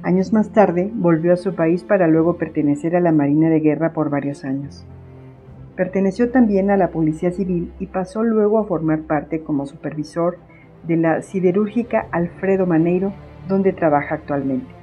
Años 0.02 0.32
más 0.32 0.52
tarde 0.54 0.90
volvió 0.90 1.34
a 1.34 1.36
su 1.36 1.54
país 1.54 1.84
para 1.84 2.08
luego 2.08 2.38
pertenecer 2.38 2.96
a 2.96 3.00
la 3.00 3.12
Marina 3.12 3.50
de 3.50 3.60
Guerra 3.60 3.92
por 3.92 4.08
varios 4.08 4.42
años. 4.42 4.86
Perteneció 5.76 6.30
también 6.30 6.70
a 6.70 6.78
la 6.78 6.88
Policía 6.88 7.30
Civil 7.30 7.74
y 7.78 7.88
pasó 7.88 8.22
luego 8.22 8.58
a 8.58 8.64
formar 8.64 9.02
parte 9.02 9.42
como 9.42 9.66
supervisor 9.66 10.38
de 10.88 10.96
la 10.96 11.20
siderúrgica 11.20 12.06
Alfredo 12.10 12.64
Maneiro, 12.64 13.12
donde 13.48 13.74
trabaja 13.74 14.14
actualmente. 14.14 14.73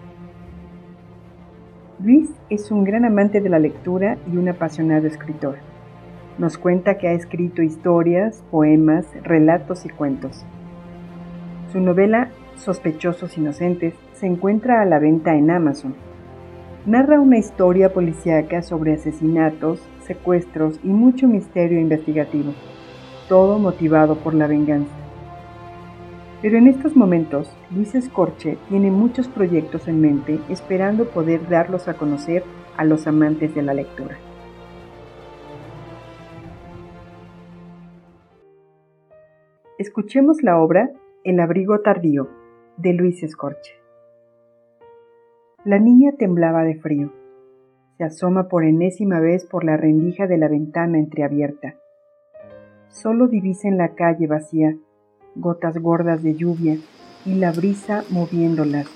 Luis 2.03 2.31
es 2.50 2.72
un 2.72 2.84
gran 2.84 3.05
amante 3.05 3.41
de 3.41 3.50
la 3.50 3.60
lectura 3.60 4.17
y 4.31 4.38
un 4.38 4.50
apasionado 4.50 5.05
escritor. 5.05 5.58
Nos 6.39 6.58
cuenta 6.58 6.98
que 6.98 7.08
ha 7.08 7.12
escrito 7.12 7.62
historias, 7.62 8.43
poemas, 8.50 9.05
relatos 9.22 9.86
y 9.86 9.89
cuentos. 9.89 10.43
Su 11.72 11.79
novela 11.79 12.31
Sospechosos 12.55 13.38
Inocentes 13.38 13.93
se 14.13 14.25
encuentra 14.25 14.81
a 14.81 14.86
la 14.86 14.98
venta 14.98 15.36
en 15.36 15.51
Amazon. 15.51 15.93
Narra 16.88 17.20
una 17.20 17.38
historia 17.38 17.93
policíaca 17.93 18.63
sobre 18.63 18.93
asesinatos, 18.93 19.79
secuestros 20.00 20.79
y 20.84 20.88
mucho 20.88 21.27
misterio 21.27 21.79
investigativo, 21.79 22.53
todo 23.29 23.60
motivado 23.60 24.15
por 24.15 24.34
la 24.34 24.48
venganza. 24.48 25.00
Pero 26.41 26.57
en 26.57 26.67
estos 26.67 26.95
momentos, 26.95 27.55
Luis 27.69 27.93
Escorche 27.93 28.57
tiene 28.67 28.89
muchos 28.89 29.27
proyectos 29.27 29.88
en 29.88 30.01
mente 30.01 30.39
esperando 30.50 31.05
poder 31.05 31.48
darlos 31.48 31.88
a 31.88 31.93
conocer 31.93 32.43
a 32.77 32.83
los 32.83 33.05
amantes 33.05 33.53
de 33.53 33.62
la 33.62 33.75
lectura. 33.75 34.17
Escuchemos 39.77 40.41
la 40.41 40.60
obra 40.60 40.91
El 41.24 41.39
abrigo 41.39 41.79
tardío 41.81 42.27
de 42.77 42.93
Luis 42.93 43.21
Escorche. 43.21 43.74
La 45.63 45.77
niña 45.77 46.13
temblaba 46.17 46.63
de 46.63 46.75
frío. 46.75 47.13
Se 47.98 48.03
asoma 48.03 48.48
por 48.48 48.63
enésima 48.63 49.19
vez 49.19 49.45
por 49.45 49.63
la 49.63 49.77
rendija 49.77 50.25
de 50.25 50.39
la 50.39 50.48
ventana 50.48 50.98
entreabierta. 50.98 51.75
Solo 52.89 53.27
divisa 53.27 53.67
en 53.67 53.77
la 53.77 53.93
calle 53.93 54.25
vacía 54.25 54.75
gotas 55.35 55.77
gordas 55.77 56.23
de 56.23 56.35
lluvia 56.35 56.77
y 57.25 57.35
la 57.35 57.51
brisa 57.51 58.03
moviéndolas, 58.09 58.88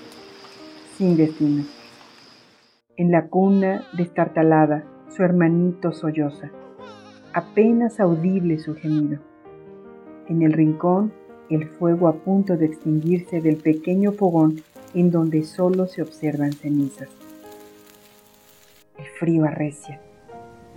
sin 0.96 1.16
destino. 1.16 1.64
En 2.96 3.10
la 3.10 3.28
cuna, 3.28 3.84
destartalada, 3.96 4.84
su 5.08 5.22
hermanito 5.22 5.92
solloza, 5.92 6.50
apenas 7.32 8.00
audible 8.00 8.58
su 8.58 8.74
gemido. 8.74 9.18
En 10.28 10.42
el 10.42 10.52
rincón, 10.52 11.12
el 11.48 11.68
fuego 11.68 12.08
a 12.08 12.14
punto 12.14 12.56
de 12.56 12.66
extinguirse 12.66 13.40
del 13.40 13.56
pequeño 13.56 14.12
fogón 14.12 14.62
en 14.94 15.10
donde 15.10 15.44
solo 15.44 15.86
se 15.86 16.02
observan 16.02 16.52
cenizas. 16.52 17.08
El 18.98 19.06
frío 19.18 19.44
arrecia. 19.44 20.00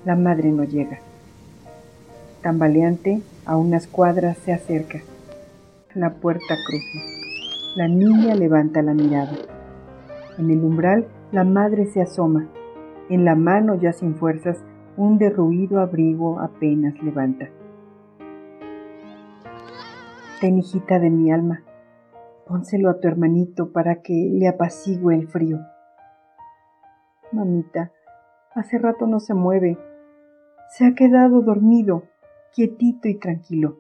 La 0.05 0.15
madre 0.15 0.51
no 0.51 0.63
llega. 0.63 0.99
Tambaleante, 2.41 3.21
a 3.45 3.57
unas 3.57 3.87
cuadras 3.87 4.37
se 4.37 4.53
acerca 4.53 5.01
la 5.93 6.15
puerta 6.15 6.55
cruje. 6.67 7.75
La 7.75 7.87
niña 7.87 8.35
levanta 8.35 8.81
la 8.81 8.93
mirada. 8.93 9.33
En 10.37 10.49
el 10.51 10.63
umbral 10.63 11.07
la 11.31 11.43
madre 11.43 11.85
se 11.85 12.01
asoma. 12.01 12.47
En 13.09 13.25
la 13.25 13.35
mano 13.35 13.75
ya 13.75 13.93
sin 13.93 14.15
fuerzas 14.15 14.63
un 14.97 15.17
derruido 15.17 15.79
abrigo 15.79 16.39
apenas 16.39 17.01
levanta. 17.01 17.49
Ten 20.41 20.57
hijita 20.57 20.99
de 20.99 21.09
mi 21.09 21.31
alma, 21.31 21.63
pónselo 22.47 22.89
a 22.89 22.99
tu 22.99 23.07
hermanito 23.07 23.71
para 23.71 24.01
que 24.01 24.13
le 24.13 24.47
apacigüe 24.47 25.15
el 25.15 25.27
frío. 25.27 25.59
Mamita, 27.31 27.91
Hace 28.55 28.79
rato 28.79 29.05
no 29.05 29.19
se 29.19 29.35
mueve. 29.35 29.77
Se 30.69 30.85
ha 30.85 30.95
quedado 30.95 31.41
dormido, 31.41 32.03
quietito 32.51 33.07
y 33.07 33.15
tranquilo. 33.15 33.77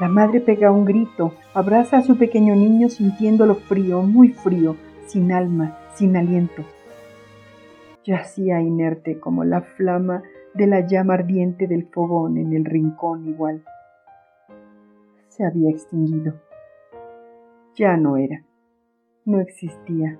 La 0.00 0.08
madre 0.08 0.40
pega 0.40 0.72
un 0.72 0.86
grito, 0.86 1.34
abraza 1.52 1.98
a 1.98 2.02
su 2.02 2.16
pequeño 2.16 2.56
niño 2.56 2.88
sintiéndolo 2.88 3.54
frío, 3.54 4.00
muy 4.00 4.32
frío, 4.32 4.76
sin 5.04 5.30
alma, 5.30 5.76
sin 5.92 6.16
aliento. 6.16 6.64
Yacía 8.04 8.62
inerte 8.62 9.20
como 9.20 9.44
la 9.44 9.60
flama 9.60 10.22
de 10.54 10.66
la 10.66 10.86
llama 10.86 11.14
ardiente 11.14 11.66
del 11.66 11.84
fogón 11.84 12.38
en 12.38 12.54
el 12.54 12.64
rincón 12.64 13.28
igual. 13.28 13.62
Se 15.28 15.44
había 15.44 15.68
extinguido. 15.68 16.32
Ya 17.76 17.98
no 17.98 18.16
era. 18.16 18.42
No 19.26 19.38
existía. 19.38 20.18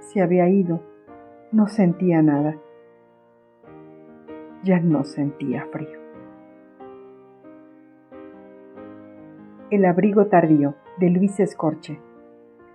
Se 0.00 0.22
había 0.22 0.48
ido. 0.48 0.80
No 1.52 1.68
sentía 1.68 2.22
nada. 2.22 2.56
Ya 4.64 4.80
no 4.80 5.04
sentía 5.04 5.66
frío. 5.70 5.95
El 9.68 9.84
abrigo 9.84 10.26
tardío 10.26 10.76
de 10.98 11.10
Luis 11.10 11.40
Escorche. 11.40 11.98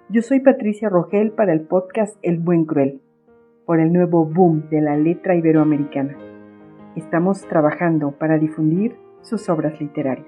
Yo 0.09 0.21
soy 0.21 0.41
Patricia 0.41 0.89
Rogel 0.89 1.31
para 1.31 1.53
el 1.53 1.61
podcast 1.61 2.17
El 2.21 2.39
Buen 2.39 2.65
Cruel, 2.65 2.99
por 3.65 3.79
el 3.79 3.93
nuevo 3.93 4.25
boom 4.25 4.67
de 4.69 4.81
la 4.81 4.97
letra 4.97 5.35
iberoamericana. 5.35 6.17
Estamos 6.97 7.47
trabajando 7.47 8.11
para 8.11 8.37
difundir 8.37 8.97
sus 9.21 9.47
obras 9.47 9.79
literarias. 9.79 10.27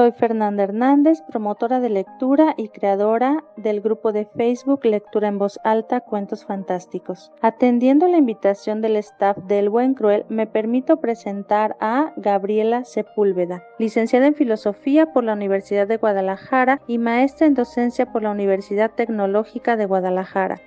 Soy 0.00 0.12
Fernanda 0.12 0.62
Hernández, 0.62 1.20
promotora 1.30 1.78
de 1.78 1.90
lectura 1.90 2.54
y 2.56 2.70
creadora 2.70 3.44
del 3.58 3.82
grupo 3.82 4.12
de 4.12 4.24
Facebook 4.24 4.86
Lectura 4.86 5.28
en 5.28 5.36
Voz 5.36 5.60
Alta 5.62 6.00
Cuentos 6.00 6.46
Fantásticos. 6.46 7.30
Atendiendo 7.42 8.08
la 8.08 8.16
invitación 8.16 8.80
del 8.80 8.96
staff 8.96 9.36
del 9.44 9.68
Buen 9.68 9.92
Cruel, 9.92 10.24
me 10.30 10.46
permito 10.46 11.02
presentar 11.02 11.76
a 11.80 12.14
Gabriela 12.16 12.86
Sepúlveda, 12.86 13.62
licenciada 13.78 14.26
en 14.26 14.34
Filosofía 14.34 15.12
por 15.12 15.22
la 15.22 15.34
Universidad 15.34 15.86
de 15.86 15.98
Guadalajara 15.98 16.80
y 16.86 16.96
maestra 16.96 17.46
en 17.46 17.52
Docencia 17.52 18.10
por 18.10 18.22
la 18.22 18.30
Universidad 18.30 18.92
Tecnológica 18.92 19.76
de 19.76 19.84
Guadalajara. 19.84 20.62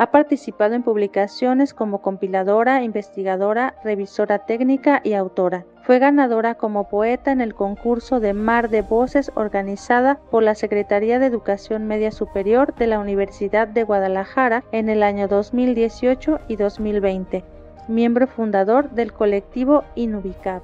Ha 0.00 0.10
participado 0.10 0.74
en 0.74 0.82
publicaciones 0.82 1.74
como 1.74 2.00
compiladora, 2.00 2.82
investigadora, 2.82 3.74
revisora 3.84 4.46
técnica 4.46 5.02
y 5.04 5.12
autora. 5.12 5.66
Fue 5.82 5.98
ganadora 5.98 6.54
como 6.54 6.88
poeta 6.88 7.32
en 7.32 7.42
el 7.42 7.54
concurso 7.54 8.18
de 8.18 8.32
Mar 8.32 8.70
de 8.70 8.80
Voces 8.80 9.30
organizada 9.34 10.18
por 10.30 10.42
la 10.42 10.54
Secretaría 10.54 11.18
de 11.18 11.26
Educación 11.26 11.86
Media 11.86 12.12
Superior 12.12 12.74
de 12.76 12.86
la 12.86 12.98
Universidad 12.98 13.68
de 13.68 13.84
Guadalajara 13.84 14.64
en 14.72 14.88
el 14.88 15.02
año 15.02 15.28
2018 15.28 16.40
y 16.48 16.56
2020. 16.56 17.44
Miembro 17.86 18.26
fundador 18.26 18.88
del 18.92 19.12
colectivo 19.12 19.84
Inubicab. 19.96 20.62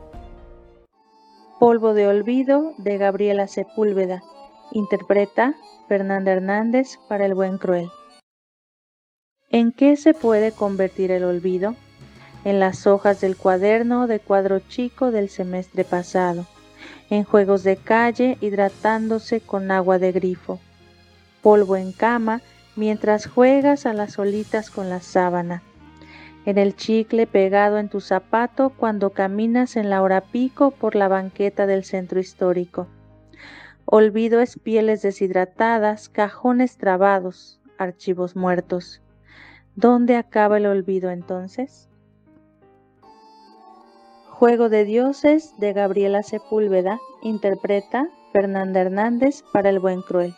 Polvo 1.60 1.92
de 1.92 2.08
Olvido 2.08 2.72
de 2.78 2.96
Gabriela 2.96 3.48
Sepúlveda. 3.48 4.22
Interpreta 4.72 5.52
Fernanda 5.88 6.32
Hernández 6.32 6.98
para 7.06 7.26
El 7.26 7.34
Buen 7.34 7.58
Cruel. 7.58 7.90
¿En 9.50 9.72
qué 9.72 9.96
se 9.96 10.14
puede 10.14 10.52
convertir 10.52 11.10
el 11.10 11.24
olvido? 11.24 11.74
en 12.46 12.60
las 12.60 12.86
hojas 12.86 13.20
del 13.20 13.36
cuaderno 13.36 14.06
de 14.06 14.20
cuadro 14.20 14.60
chico 14.60 15.10
del 15.10 15.28
semestre 15.28 15.82
pasado, 15.82 16.46
en 17.10 17.24
juegos 17.24 17.64
de 17.64 17.76
calle 17.76 18.38
hidratándose 18.40 19.40
con 19.40 19.72
agua 19.72 19.98
de 19.98 20.12
grifo, 20.12 20.60
polvo 21.42 21.74
en 21.76 21.90
cama 21.90 22.42
mientras 22.76 23.26
juegas 23.26 23.84
a 23.84 23.94
las 23.94 24.20
olitas 24.20 24.70
con 24.70 24.88
la 24.88 25.00
sábana, 25.00 25.64
en 26.44 26.56
el 26.56 26.76
chicle 26.76 27.26
pegado 27.26 27.78
en 27.78 27.88
tu 27.88 28.00
zapato 28.00 28.70
cuando 28.70 29.10
caminas 29.10 29.74
en 29.74 29.90
la 29.90 30.00
hora 30.00 30.20
pico 30.20 30.70
por 30.70 30.94
la 30.94 31.08
banqueta 31.08 31.66
del 31.66 31.82
centro 31.82 32.20
histórico. 32.20 32.86
Olvido 33.86 34.40
es 34.40 34.56
pieles 34.56 35.02
deshidratadas, 35.02 36.08
cajones 36.08 36.76
trabados, 36.76 37.58
archivos 37.76 38.36
muertos. 38.36 39.00
¿Dónde 39.76 40.16
acaba 40.16 40.56
el 40.56 40.64
olvido 40.64 41.10
entonces? 41.10 41.90
Juego 44.30 44.70
de 44.70 44.86
Dioses 44.86 45.52
de 45.58 45.74
Gabriela 45.74 46.22
Sepúlveda 46.22 46.98
interpreta 47.20 48.08
Fernanda 48.32 48.80
Hernández 48.80 49.44
para 49.52 49.68
El 49.68 49.78
Buen 49.78 50.00
Cruel. 50.00 50.34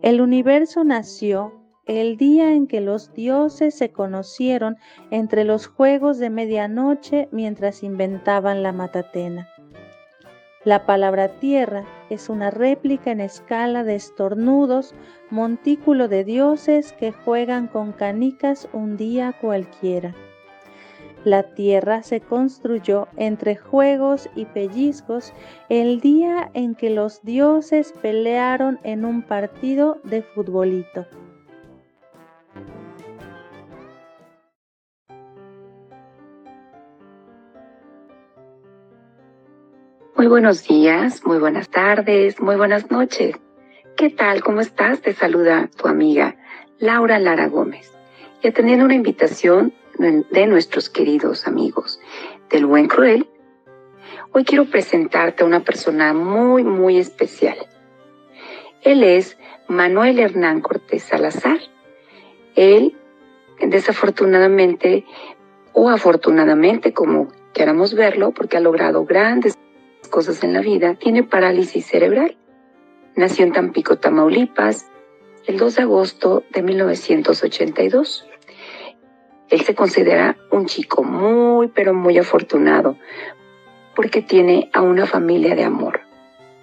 El 0.00 0.20
universo 0.20 0.84
nació 0.84 1.60
el 1.86 2.16
día 2.16 2.54
en 2.54 2.68
que 2.68 2.80
los 2.80 3.12
dioses 3.14 3.74
se 3.74 3.90
conocieron 3.90 4.76
entre 5.10 5.42
los 5.42 5.66
juegos 5.66 6.18
de 6.18 6.30
medianoche 6.30 7.28
mientras 7.32 7.82
inventaban 7.82 8.62
la 8.62 8.70
matatena. 8.70 9.48
La 10.64 10.86
palabra 10.86 11.28
tierra 11.40 11.84
es 12.08 12.30
una 12.30 12.50
réplica 12.50 13.10
en 13.10 13.20
escala 13.20 13.84
de 13.84 13.96
estornudos, 13.96 14.94
montículo 15.28 16.08
de 16.08 16.24
dioses 16.24 16.94
que 16.94 17.12
juegan 17.12 17.66
con 17.66 17.92
canicas 17.92 18.66
un 18.72 18.96
día 18.96 19.34
cualquiera. 19.38 20.14
La 21.24 21.42
tierra 21.54 22.02
se 22.02 22.20
construyó 22.20 23.08
entre 23.16 23.56
juegos 23.56 24.30
y 24.34 24.46
pellizcos 24.46 25.34
el 25.68 26.00
día 26.00 26.50
en 26.54 26.74
que 26.74 26.88
los 26.88 27.22
dioses 27.22 27.92
pelearon 28.00 28.78
en 28.84 29.04
un 29.04 29.20
partido 29.20 29.98
de 30.04 30.22
futbolito. 30.22 31.06
Muy 40.24 40.30
buenos 40.30 40.66
días, 40.66 41.22
muy 41.26 41.36
buenas 41.36 41.68
tardes, 41.68 42.40
muy 42.40 42.56
buenas 42.56 42.90
noches. 42.90 43.36
¿Qué 43.94 44.08
tal? 44.08 44.42
¿Cómo 44.42 44.62
estás? 44.62 45.02
Te 45.02 45.12
saluda 45.12 45.68
tu 45.76 45.86
amiga 45.86 46.34
Laura 46.78 47.18
Lara 47.18 47.46
Gómez. 47.48 47.92
Y 48.42 48.48
atendiendo 48.48 48.86
una 48.86 48.94
invitación 48.94 49.74
de 49.98 50.46
nuestros 50.46 50.88
queridos 50.88 51.46
amigos 51.46 52.00
del 52.48 52.64
buen 52.64 52.88
cruel, 52.88 53.28
hoy 54.32 54.44
quiero 54.44 54.64
presentarte 54.64 55.42
a 55.42 55.46
una 55.46 55.60
persona 55.60 56.14
muy, 56.14 56.64
muy 56.64 56.96
especial. 56.96 57.58
Él 58.80 59.02
es 59.02 59.36
Manuel 59.68 60.18
Hernán 60.18 60.62
Cortés 60.62 61.02
Salazar. 61.02 61.58
Él, 62.54 62.96
desafortunadamente 63.60 65.04
o 65.74 65.90
afortunadamente, 65.90 66.94
como 66.94 67.28
queramos 67.52 67.92
verlo, 67.92 68.30
porque 68.30 68.56
ha 68.56 68.60
logrado 68.60 69.04
grandes 69.04 69.58
cosas 70.14 70.44
en 70.44 70.52
la 70.52 70.60
vida, 70.60 70.94
tiene 70.94 71.24
parálisis 71.24 71.86
cerebral. 71.86 72.36
Nació 73.16 73.44
en 73.44 73.50
Tampico, 73.50 73.98
Tamaulipas, 73.98 74.88
el 75.44 75.56
2 75.56 75.74
de 75.74 75.82
agosto 75.82 76.44
de 76.52 76.62
1982. 76.62 78.24
Él 79.50 79.60
se 79.62 79.74
considera 79.74 80.36
un 80.52 80.66
chico 80.66 81.02
muy, 81.02 81.66
pero 81.66 81.94
muy 81.94 82.16
afortunado 82.16 82.96
porque 83.96 84.22
tiene 84.22 84.70
a 84.72 84.82
una 84.82 85.04
familia 85.04 85.56
de 85.56 85.64
amor. 85.64 86.02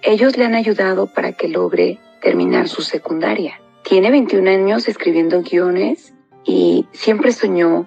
Ellos 0.00 0.38
le 0.38 0.46
han 0.46 0.54
ayudado 0.54 1.08
para 1.12 1.32
que 1.32 1.48
logre 1.48 2.00
terminar 2.22 2.68
su 2.68 2.80
secundaria. 2.80 3.60
Tiene 3.82 4.10
21 4.10 4.48
años 4.48 4.88
escribiendo 4.88 5.42
guiones 5.42 6.14
y 6.42 6.86
siempre 6.92 7.32
soñó 7.32 7.86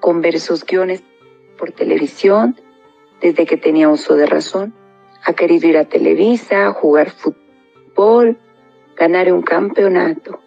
con 0.00 0.22
ver 0.22 0.34
esos 0.34 0.66
guiones 0.66 1.04
por 1.56 1.70
televisión 1.70 2.60
desde 3.20 3.46
que 3.46 3.56
tenía 3.56 3.88
uso 3.88 4.16
de 4.16 4.26
razón. 4.26 4.74
Ha 5.26 5.32
querido 5.32 5.68
ir 5.68 5.78
a 5.78 5.86
Televisa, 5.86 6.70
jugar 6.72 7.10
fútbol, 7.10 8.38
ganar 8.96 9.32
un 9.32 9.42
campeonato. 9.42 10.40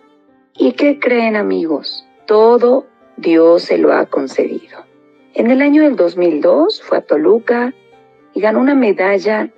¿Y 0.56 0.74
qué 0.74 1.00
creen 1.00 1.36
amigos? 1.36 2.06
Todo 2.26 2.86
Dios 3.18 3.64
se 3.64 3.78
lo 3.78 3.94
ha 3.94 4.06
concedido. 4.06 4.86
En 5.34 5.50
el 5.50 5.62
año 5.62 5.84
del 5.84 5.96
2002 5.96 6.82
fue 6.82 7.00
a 7.00 7.02
Toluca 7.02 7.74
y 8.34 8.42
ganó 8.42 8.60
una 8.60 8.76
medalla 8.76 9.52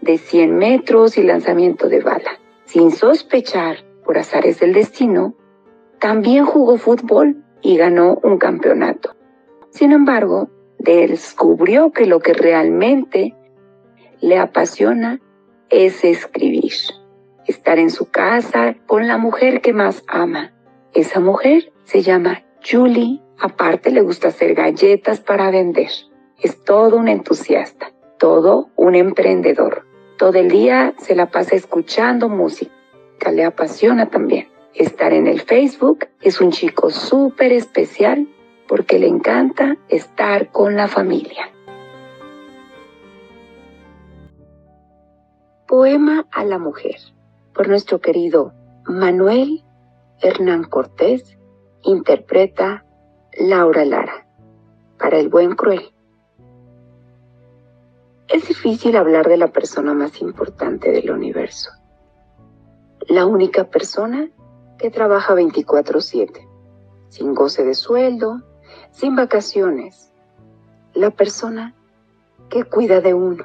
de 0.00 0.18
100 0.18 0.56
metros 0.56 1.16
y 1.16 1.22
lanzamiento 1.22 1.88
de 1.88 2.00
bala. 2.00 2.38
Sin 2.64 2.90
sospechar, 2.90 3.78
por 4.04 4.18
azares 4.18 4.60
del 4.60 4.72
destino, 4.72 5.34
también 5.98 6.44
jugó 6.44 6.76
fútbol 6.78 7.42
y 7.62 7.76
ganó 7.76 8.18
un 8.22 8.38
campeonato. 8.38 9.14
Sin 9.70 9.92
embargo, 9.92 10.48
descubrió 10.78 11.92
que 11.92 12.06
lo 12.06 12.20
que 12.20 12.32
realmente 12.32 13.34
le 14.20 14.38
apasiona 14.38 15.20
es 15.70 16.04
escribir, 16.04 16.72
estar 17.46 17.78
en 17.78 17.90
su 17.90 18.10
casa 18.10 18.76
con 18.86 19.06
la 19.06 19.18
mujer 19.18 19.60
que 19.60 19.72
más 19.72 20.02
ama. 20.08 20.52
Esa 20.94 21.20
mujer 21.20 21.72
se 21.84 22.02
llama 22.02 22.42
Julie, 22.62 23.20
aparte, 23.38 23.90
le 23.90 24.02
gusta 24.02 24.28
hacer 24.28 24.54
galletas 24.54 25.20
para 25.20 25.50
vender. 25.50 25.90
es 26.42 26.64
todo 26.64 26.96
un 26.96 27.08
entusiasta, 27.08 27.92
todo 28.18 28.70
un 28.76 28.94
emprendedor. 28.94 29.86
Todo 30.16 30.38
el 30.38 30.48
día 30.48 30.94
se 30.98 31.14
la 31.14 31.30
pasa 31.30 31.54
escuchando 31.54 32.28
música, 32.28 32.72
le 33.32 33.44
apasiona 33.44 34.08
también. 34.08 34.48
Estar 34.74 35.12
en 35.12 35.26
el 35.26 35.40
Facebook 35.40 36.08
es 36.22 36.40
un 36.40 36.50
chico 36.50 36.90
súper 36.90 37.52
especial 37.52 38.26
porque 38.68 38.98
le 38.98 39.08
encanta 39.08 39.76
estar 39.88 40.50
con 40.50 40.76
la 40.76 40.88
familia. 40.88 41.50
Poema 45.70 46.26
a 46.32 46.42
la 46.42 46.58
mujer 46.58 46.96
por 47.54 47.68
nuestro 47.68 48.00
querido 48.00 48.52
Manuel 48.86 49.62
Hernán 50.20 50.64
Cortés, 50.64 51.38
interpreta 51.84 52.84
Laura 53.38 53.84
Lara, 53.84 54.26
para 54.98 55.20
el 55.20 55.28
buen 55.28 55.54
cruel. 55.54 55.92
Es 58.26 58.48
difícil 58.48 58.96
hablar 58.96 59.28
de 59.28 59.36
la 59.36 59.52
persona 59.52 59.94
más 59.94 60.20
importante 60.20 60.90
del 60.90 61.08
universo, 61.12 61.70
la 63.06 63.24
única 63.24 63.70
persona 63.70 64.28
que 64.76 64.90
trabaja 64.90 65.34
24/7, 65.34 66.48
sin 67.10 67.32
goce 67.32 67.64
de 67.64 67.74
sueldo, 67.74 68.42
sin 68.90 69.14
vacaciones. 69.14 70.12
La 70.94 71.10
persona 71.10 71.76
que 72.48 72.64
cuida 72.64 73.00
de 73.00 73.14
uno 73.14 73.44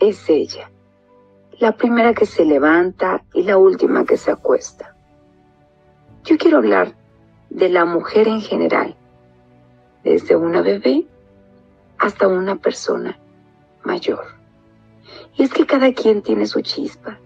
es 0.00 0.28
ella, 0.28 0.70
la 1.60 1.72
primera 1.72 2.14
que 2.14 2.24
se 2.24 2.46
levanta 2.46 3.22
y 3.34 3.42
la 3.42 3.58
última 3.58 4.06
que 4.06 4.16
se 4.16 4.30
acuesta. 4.30 4.96
Yo 6.24 6.38
quiero 6.38 6.56
hablar 6.56 6.94
de 7.50 7.68
la 7.68 7.84
mujer 7.84 8.28
en 8.28 8.40
general, 8.40 8.96
desde 10.02 10.36
una 10.36 10.62
bebé 10.62 11.04
hasta 11.98 12.28
una 12.28 12.56
persona 12.56 13.18
mayor. 13.84 14.24
Y 15.36 15.42
es 15.42 15.52
que 15.52 15.66
cada 15.66 15.92
quien 15.92 16.22
tiene 16.22 16.46
su 16.46 16.62
chispa, 16.62 17.18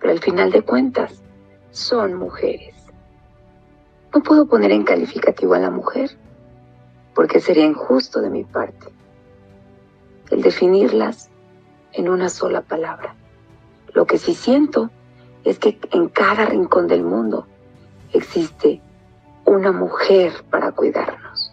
pero 0.00 0.10
al 0.10 0.20
final 0.20 0.50
de 0.50 0.62
cuentas 0.62 1.22
son 1.70 2.14
mujeres. 2.14 2.74
No 4.14 4.22
puedo 4.22 4.46
poner 4.46 4.72
en 4.72 4.84
calificativo 4.84 5.52
a 5.52 5.58
la 5.58 5.70
mujer, 5.70 6.16
porque 7.14 7.40
sería 7.40 7.66
injusto 7.66 8.22
de 8.22 8.30
mi 8.30 8.44
parte 8.44 8.86
el 10.30 10.40
definirlas 10.40 11.30
en 11.92 12.08
una 12.08 12.30
sola 12.30 12.62
palabra. 12.62 13.14
Lo 13.96 14.06
que 14.06 14.18
sí 14.18 14.34
siento 14.34 14.90
es 15.42 15.58
que 15.58 15.80
en 15.90 16.10
cada 16.10 16.44
rincón 16.44 16.86
del 16.86 17.02
mundo 17.02 17.46
existe 18.12 18.82
una 19.46 19.72
mujer 19.72 20.34
para 20.50 20.72
cuidarnos. 20.72 21.50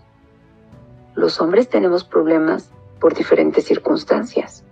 Los 1.16 1.40
hombres 1.40 1.70
tenemos 1.70 2.04
problemas 2.04 2.70
por 3.00 3.14
diferentes 3.14 3.64
circunstancias 3.64 4.66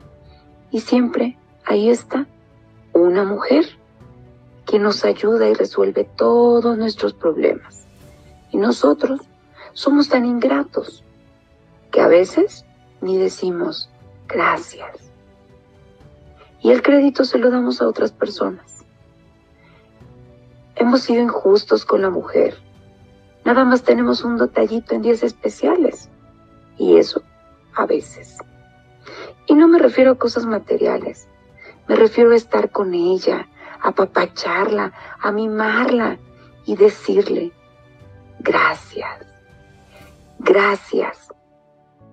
y 0.69 0.81
siempre 0.81 1.37
ahí 1.63 1.89
está 1.89 2.27
una 2.91 3.23
mujer 3.23 3.65
que 4.65 4.77
nos 4.77 5.05
ayuda 5.05 5.47
y 5.47 5.53
resuelve 5.53 6.03
todos 6.17 6.77
nuestros 6.77 7.13
problemas. 7.13 7.87
Y 8.51 8.57
nosotros 8.57 9.21
somos 9.71 10.09
tan 10.09 10.25
ingratos 10.25 11.05
que 11.89 12.01
a 12.01 12.09
veces 12.09 12.65
ni 12.99 13.17
decimos 13.17 13.89
gracias. 14.27 15.10
Y 16.61 16.71
el 16.71 16.81
crédito 16.81 17.25
se 17.25 17.37
lo 17.37 17.49
damos 17.49 17.81
a 17.81 17.87
otras 17.87 18.11
personas. 18.11 18.85
Hemos 20.75 21.01
sido 21.01 21.21
injustos 21.21 21.85
con 21.85 22.01
la 22.01 22.09
mujer. 22.09 22.57
Nada 23.45 23.65
más 23.65 23.83
tenemos 23.83 24.23
un 24.23 24.37
detallito 24.37 24.93
en 24.93 25.01
días 25.01 25.23
especiales. 25.23 26.09
Y 26.77 26.97
eso 26.97 27.23
a 27.75 27.85
veces. 27.85 28.37
Y 29.47 29.55
no 29.55 29.67
me 29.67 29.79
refiero 29.79 30.11
a 30.11 30.17
cosas 30.17 30.45
materiales. 30.45 31.27
Me 31.87 31.95
refiero 31.95 32.31
a 32.31 32.35
estar 32.35 32.71
con 32.71 32.93
ella, 32.93 33.47
a 33.81 33.89
apapacharla, 33.89 34.93
a 35.19 35.31
mimarla 35.31 36.17
y 36.65 36.75
decirle, 36.75 37.51
gracias, 38.39 39.25
gracias, 40.39 41.29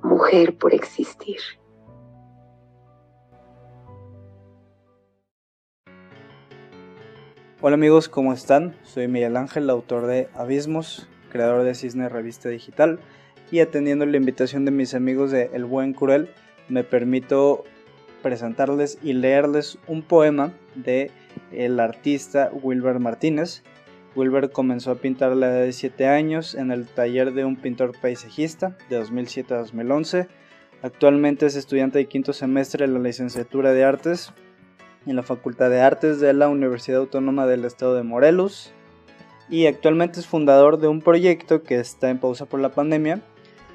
mujer, 0.03 0.57
por 0.57 0.75
existir. 0.75 1.39
Hola 7.61 7.75
amigos, 7.75 8.09
¿cómo 8.09 8.33
están? 8.33 8.77
Soy 8.85 9.09
Miguel 9.09 9.37
Ángel, 9.37 9.69
autor 9.69 10.07
de 10.07 10.29
Abismos, 10.35 11.09
creador 11.29 11.65
de 11.65 11.75
Cisne 11.75 12.09
Revista 12.09 12.49
Digital 12.49 13.01
y 13.51 13.59
atendiendo 13.59 14.07
la 14.07 14.17
invitación 14.17 14.65
de 14.65 14.71
mis 14.71 14.95
amigos 14.95 15.33
de 15.33 15.51
El 15.53 15.65
Buen 15.65 15.93
Cruel, 15.93 16.31
me 16.69 16.85
permito 16.85 17.65
presentarles 18.23 19.01
y 19.03 19.13
leerles 19.13 19.77
un 19.89 20.03
poema 20.03 20.53
de 20.77 21.11
el 21.51 21.81
artista 21.81 22.49
Wilber 22.63 23.01
Martínez. 23.01 23.65
Wilber 24.15 24.53
comenzó 24.53 24.93
a 24.93 24.99
pintar 25.01 25.33
a 25.33 25.35
la 25.35 25.49
edad 25.49 25.63
de 25.63 25.73
7 25.73 26.07
años 26.07 26.55
en 26.55 26.71
el 26.71 26.87
taller 26.87 27.33
de 27.33 27.45
un 27.45 27.57
pintor 27.57 27.91
paisajista 28.01 28.77
de 28.89 28.99
2007 28.99 29.55
a 29.55 29.59
2011. 29.59 30.29
Actualmente 30.83 31.47
es 31.47 31.57
estudiante 31.57 31.99
de 31.99 32.07
quinto 32.07 32.33
semestre 32.33 32.87
de 32.87 32.93
la 32.93 33.01
licenciatura 33.01 33.73
de 33.73 33.83
artes 33.83 34.33
en 35.09 35.17
la 35.17 35.23
Facultad 35.23 35.71
de 35.71 35.81
Artes 35.81 36.21
de 36.21 36.33
la 36.35 36.49
Universidad 36.49 37.01
Autónoma 37.01 37.47
del 37.47 37.65
Estado 37.65 37.95
de 37.95 38.03
Morelos 38.03 38.73
y 39.49 39.67
actualmente 39.67 40.21
es 40.21 40.27
fundador 40.27 40.79
de 40.79 40.89
un 40.89 41.01
proyecto 41.01 41.63
que 41.63 41.77
está 41.77 42.11
en 42.11 42.19
pausa 42.19 42.45
por 42.45 42.61
la 42.61 42.69
pandemia. 42.69 43.23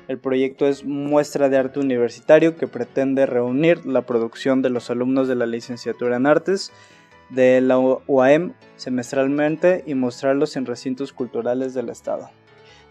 El 0.08 0.19
proyecto 0.19 0.67
es 0.67 0.86
Muestra 0.86 1.50
de 1.50 1.58
Arte 1.58 1.80
Universitario 1.80 2.56
que 2.56 2.67
pretende 2.67 3.26
reunir 3.26 3.86
la 3.86 4.04
producción 4.04 4.62
de 4.62 4.69
los 4.69 4.91
alumnos 4.91 5.28
de 5.28 5.36
la 5.36 5.48
licenciatura 5.48 6.17
en 6.17 6.28
artes 6.28 6.72
de 7.30 7.62
la 7.62 7.80
UAM 7.80 8.54
semestralmente 8.76 9.84
y 9.88 9.96
mostrarlos 9.96 10.56
en 10.56 10.67
recintos 10.67 11.13
culturales 11.13 11.74
del 11.74 11.89
estado. 11.89 12.30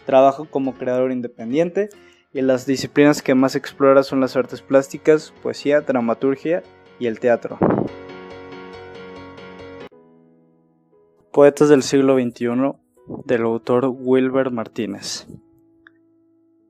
Trabaja 0.05 0.43
como 0.49 0.73
creador 0.73 1.13
independiente 1.13 1.89
y 2.33 2.41
las 2.41 2.65
disciplinas 2.65 3.21
que 3.21 3.35
más 3.35 3.55
explora 3.55 4.03
son 4.03 4.19
las 4.19 4.35
artes 4.35 4.61
plásticas, 4.61 5.33
poesía, 5.41 5.79
dramaturgia 5.79 6.61
y 6.99 7.05
el 7.05 7.19
teatro. 7.19 7.57
Poetas 11.33 11.67
del 11.67 11.81
siglo 11.81 12.13
XXI 12.13 12.75
del 13.25 13.41
autor 13.41 13.87
Wilber 13.87 14.51
Martínez. 14.51 15.25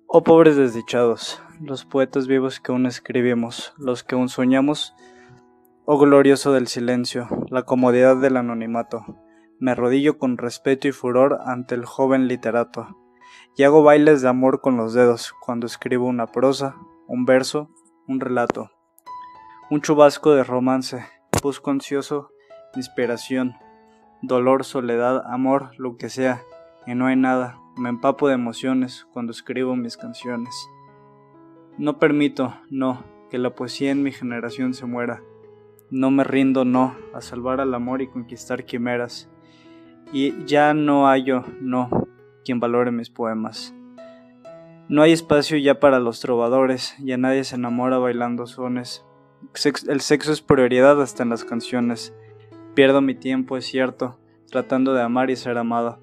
Oh 0.07 0.23
pobres 0.23 0.55
desdichados, 0.55 1.43
los 1.59 1.83
poetas 1.83 2.27
vivos 2.27 2.61
que 2.61 2.71
aún 2.71 2.85
escribimos, 2.85 3.73
los 3.77 4.05
que 4.05 4.15
aún 4.15 4.29
soñamos, 4.29 4.95
oh 5.83 5.97
glorioso 5.97 6.53
del 6.53 6.67
silencio, 6.67 7.27
la 7.49 7.63
comodidad 7.63 8.15
del 8.15 8.37
anonimato, 8.37 9.03
me 9.59 9.71
arrodillo 9.71 10.17
con 10.17 10.37
respeto 10.37 10.87
y 10.87 10.93
furor 10.93 11.39
ante 11.45 11.75
el 11.75 11.83
joven 11.83 12.29
literato, 12.29 12.97
y 13.57 13.63
hago 13.63 13.83
bailes 13.83 14.21
de 14.21 14.29
amor 14.29 14.61
con 14.61 14.77
los 14.77 14.93
dedos 14.93 15.33
cuando 15.41 15.67
escribo 15.67 16.07
una 16.07 16.27
prosa, 16.27 16.77
un 17.09 17.25
verso, 17.25 17.69
un 18.07 18.21
relato, 18.21 18.71
un 19.69 19.81
chubasco 19.81 20.33
de 20.33 20.45
romance, 20.45 21.05
busco 21.41 21.69
ansioso, 21.69 22.29
inspiración, 22.75 23.55
dolor, 24.23 24.63
soledad, 24.63 25.21
amor, 25.27 25.71
lo 25.77 25.97
que 25.97 26.09
sea, 26.09 26.41
y 26.87 26.95
no 26.95 27.07
hay 27.07 27.17
nada, 27.17 27.59
me 27.75 27.89
empapo 27.89 28.29
de 28.29 28.35
emociones 28.35 29.05
cuando 29.11 29.31
escribo 29.31 29.75
mis 29.75 29.97
canciones. 29.97 30.53
No 31.77 31.99
permito, 31.99 32.55
no, 32.69 33.03
que 33.29 33.37
la 33.37 33.53
poesía 33.53 33.91
en 33.91 34.01
mi 34.01 34.11
generación 34.11 34.73
se 34.73 34.85
muera. 34.85 35.21
No 35.91 36.09
me 36.09 36.23
rindo, 36.23 36.63
no, 36.63 36.95
a 37.13 37.21
salvar 37.21 37.59
al 37.59 37.73
amor 37.73 38.01
y 38.01 38.07
conquistar 38.07 38.65
quimeras. 38.65 39.29
Y 40.13 40.45
ya 40.45 40.73
no 40.73 41.07
hallo, 41.07 41.43
no, 41.59 41.89
quien 42.45 42.59
valore 42.59 42.91
mis 42.91 43.09
poemas. 43.09 43.75
No 44.87 45.01
hay 45.01 45.11
espacio 45.11 45.57
ya 45.57 45.79
para 45.79 45.99
los 45.99 46.21
trovadores, 46.21 46.95
ya 46.99 47.17
nadie 47.17 47.43
se 47.43 47.55
enamora 47.55 47.97
bailando 47.97 48.45
sones. 48.45 49.05
El 49.87 49.99
sexo 49.99 50.31
es 50.31 50.41
prioridad 50.41 51.01
hasta 51.01 51.23
en 51.23 51.29
las 51.29 51.43
canciones. 51.43 52.13
Pierdo 52.75 53.01
mi 53.01 53.13
tiempo, 53.13 53.55
es 53.55 53.65
cierto, 53.65 54.17
tratando 54.49 54.95
de 54.95 55.03
amar 55.03 55.29
y 55.29 55.35
ser 55.35 55.59
amado. 55.59 55.99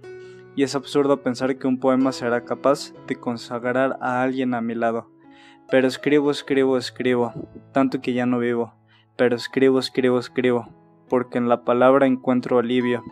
Y 0.54 0.62
es 0.62 0.76
absurdo 0.76 1.20
pensar 1.20 1.58
que 1.58 1.66
un 1.66 1.80
poema 1.80 2.12
será 2.12 2.44
capaz 2.44 2.94
de 3.08 3.16
consagrar 3.16 3.98
a 4.00 4.22
alguien 4.22 4.54
a 4.54 4.60
mi 4.60 4.76
lado. 4.76 5.10
Pero 5.68 5.88
escribo, 5.88 6.30
escribo, 6.30 6.78
escribo, 6.78 7.32
tanto 7.72 8.00
que 8.00 8.12
ya 8.12 8.24
no 8.24 8.38
vivo. 8.38 8.72
Pero 9.16 9.34
escribo, 9.34 9.80
escribo, 9.80 10.20
escribo, 10.20 10.68
porque 11.08 11.38
en 11.38 11.48
la 11.48 11.64
palabra 11.64 12.06
encuentro 12.06 12.60
alivio, 12.60 13.02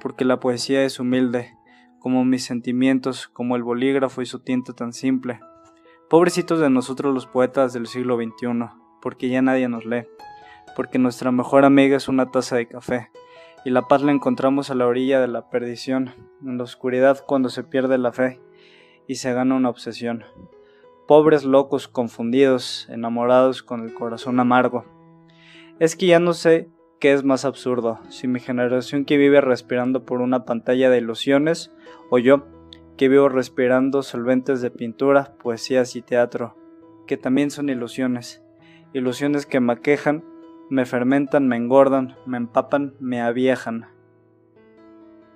porque 0.00 0.24
la 0.24 0.38
poesía 0.38 0.84
es 0.84 1.00
humilde, 1.00 1.52
como 1.98 2.24
mis 2.24 2.44
sentimientos, 2.44 3.26
como 3.26 3.56
el 3.56 3.64
bolígrafo 3.64 4.22
y 4.22 4.26
su 4.26 4.38
tinta 4.38 4.72
tan 4.72 4.92
simple. 4.92 5.40
Pobrecitos 6.08 6.60
de 6.60 6.70
nosotros 6.70 7.12
los 7.12 7.26
poetas 7.26 7.72
del 7.72 7.88
siglo 7.88 8.16
XXI, 8.16 8.66
porque 9.02 9.28
ya 9.28 9.42
nadie 9.42 9.68
nos 9.68 9.84
lee 9.84 10.04
porque 10.74 10.98
nuestra 10.98 11.32
mejor 11.32 11.64
amiga 11.64 11.96
es 11.96 12.08
una 12.08 12.30
taza 12.30 12.56
de 12.56 12.66
café, 12.66 13.10
y 13.64 13.70
la 13.70 13.82
paz 13.82 14.02
la 14.02 14.12
encontramos 14.12 14.70
a 14.70 14.74
la 14.74 14.86
orilla 14.86 15.20
de 15.20 15.28
la 15.28 15.48
perdición, 15.48 16.14
en 16.42 16.58
la 16.58 16.64
oscuridad 16.64 17.24
cuando 17.26 17.48
se 17.48 17.64
pierde 17.64 17.98
la 17.98 18.12
fe 18.12 18.40
y 19.06 19.16
se 19.16 19.32
gana 19.32 19.54
una 19.54 19.70
obsesión. 19.70 20.24
pobres 21.06 21.44
locos 21.44 21.86
confundidos, 21.86 22.88
enamorados 22.88 23.62
con 23.62 23.84
el 23.84 23.92
corazón 23.92 24.40
amargo. 24.40 24.86
Es 25.78 25.96
que 25.96 26.06
ya 26.06 26.18
no 26.18 26.32
sé 26.32 26.70
qué 26.98 27.12
es 27.12 27.24
más 27.24 27.44
absurdo, 27.44 28.00
si 28.08 28.26
mi 28.26 28.40
generación 28.40 29.04
que 29.04 29.18
vive 29.18 29.42
respirando 29.42 30.04
por 30.04 30.22
una 30.22 30.46
pantalla 30.46 30.88
de 30.88 30.98
ilusiones 30.98 31.70
o 32.10 32.18
yo 32.18 32.46
que 32.96 33.08
vivo 33.08 33.28
respirando 33.28 34.02
solventes 34.02 34.62
de 34.62 34.70
pintura, 34.70 35.34
poesías 35.42 35.96
y 35.96 36.02
teatro, 36.02 36.56
que 37.06 37.16
también 37.16 37.50
son 37.50 37.68
ilusiones, 37.68 38.42
ilusiones 38.92 39.46
que 39.46 39.60
me 39.60 39.72
me 40.70 40.86
fermentan, 40.86 41.46
me 41.46 41.56
engordan, 41.56 42.16
me 42.26 42.36
empapan, 42.36 42.94
me 42.98 43.20
aviejan. 43.20 43.86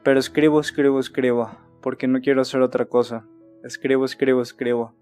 Pero 0.02 0.18
escribo, 0.18 0.60
escribo, 0.60 1.00
escribo, 1.00 1.50
porque 1.82 2.08
no 2.08 2.20
quiero 2.20 2.40
hacer 2.40 2.62
otra 2.62 2.86
cosa. 2.86 3.26
Escribo, 3.62 4.04
escribo, 4.04 4.40
escribo, 4.40 4.94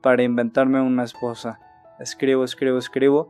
para 0.00 0.22
inventarme 0.22 0.80
una 0.80 1.04
esposa. 1.04 1.58
Escribo, 2.00 2.44
escribo, 2.44 2.78
escribo, 2.78 3.28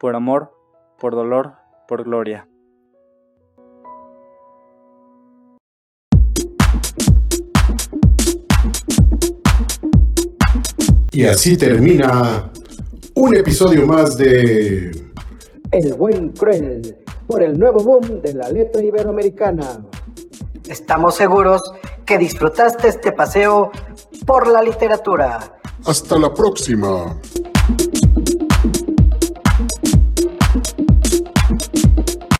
por 0.00 0.16
amor, 0.16 0.52
por 0.98 1.14
dolor, 1.14 1.54
por 1.86 2.04
gloria. 2.04 2.48
Y 11.12 11.24
así 11.26 11.56
termina 11.56 12.50
un 13.14 13.36
episodio 13.36 13.86
más 13.86 14.18
de 14.18 15.03
El 15.74 15.94
buen 15.94 16.28
cruel, 16.28 16.98
por 17.26 17.42
el 17.42 17.58
nuevo 17.58 17.82
boom 17.82 18.22
de 18.22 18.32
la 18.32 18.48
letra 18.48 18.80
iberoamericana. 18.80 19.84
Estamos 20.68 21.16
seguros 21.16 21.62
que 22.06 22.16
disfrutaste 22.16 22.86
este 22.86 23.10
paseo 23.10 23.72
por 24.24 24.46
la 24.46 24.62
literatura. 24.62 25.58
Hasta 25.84 26.16
la 26.16 26.32
próxima. 26.32 27.18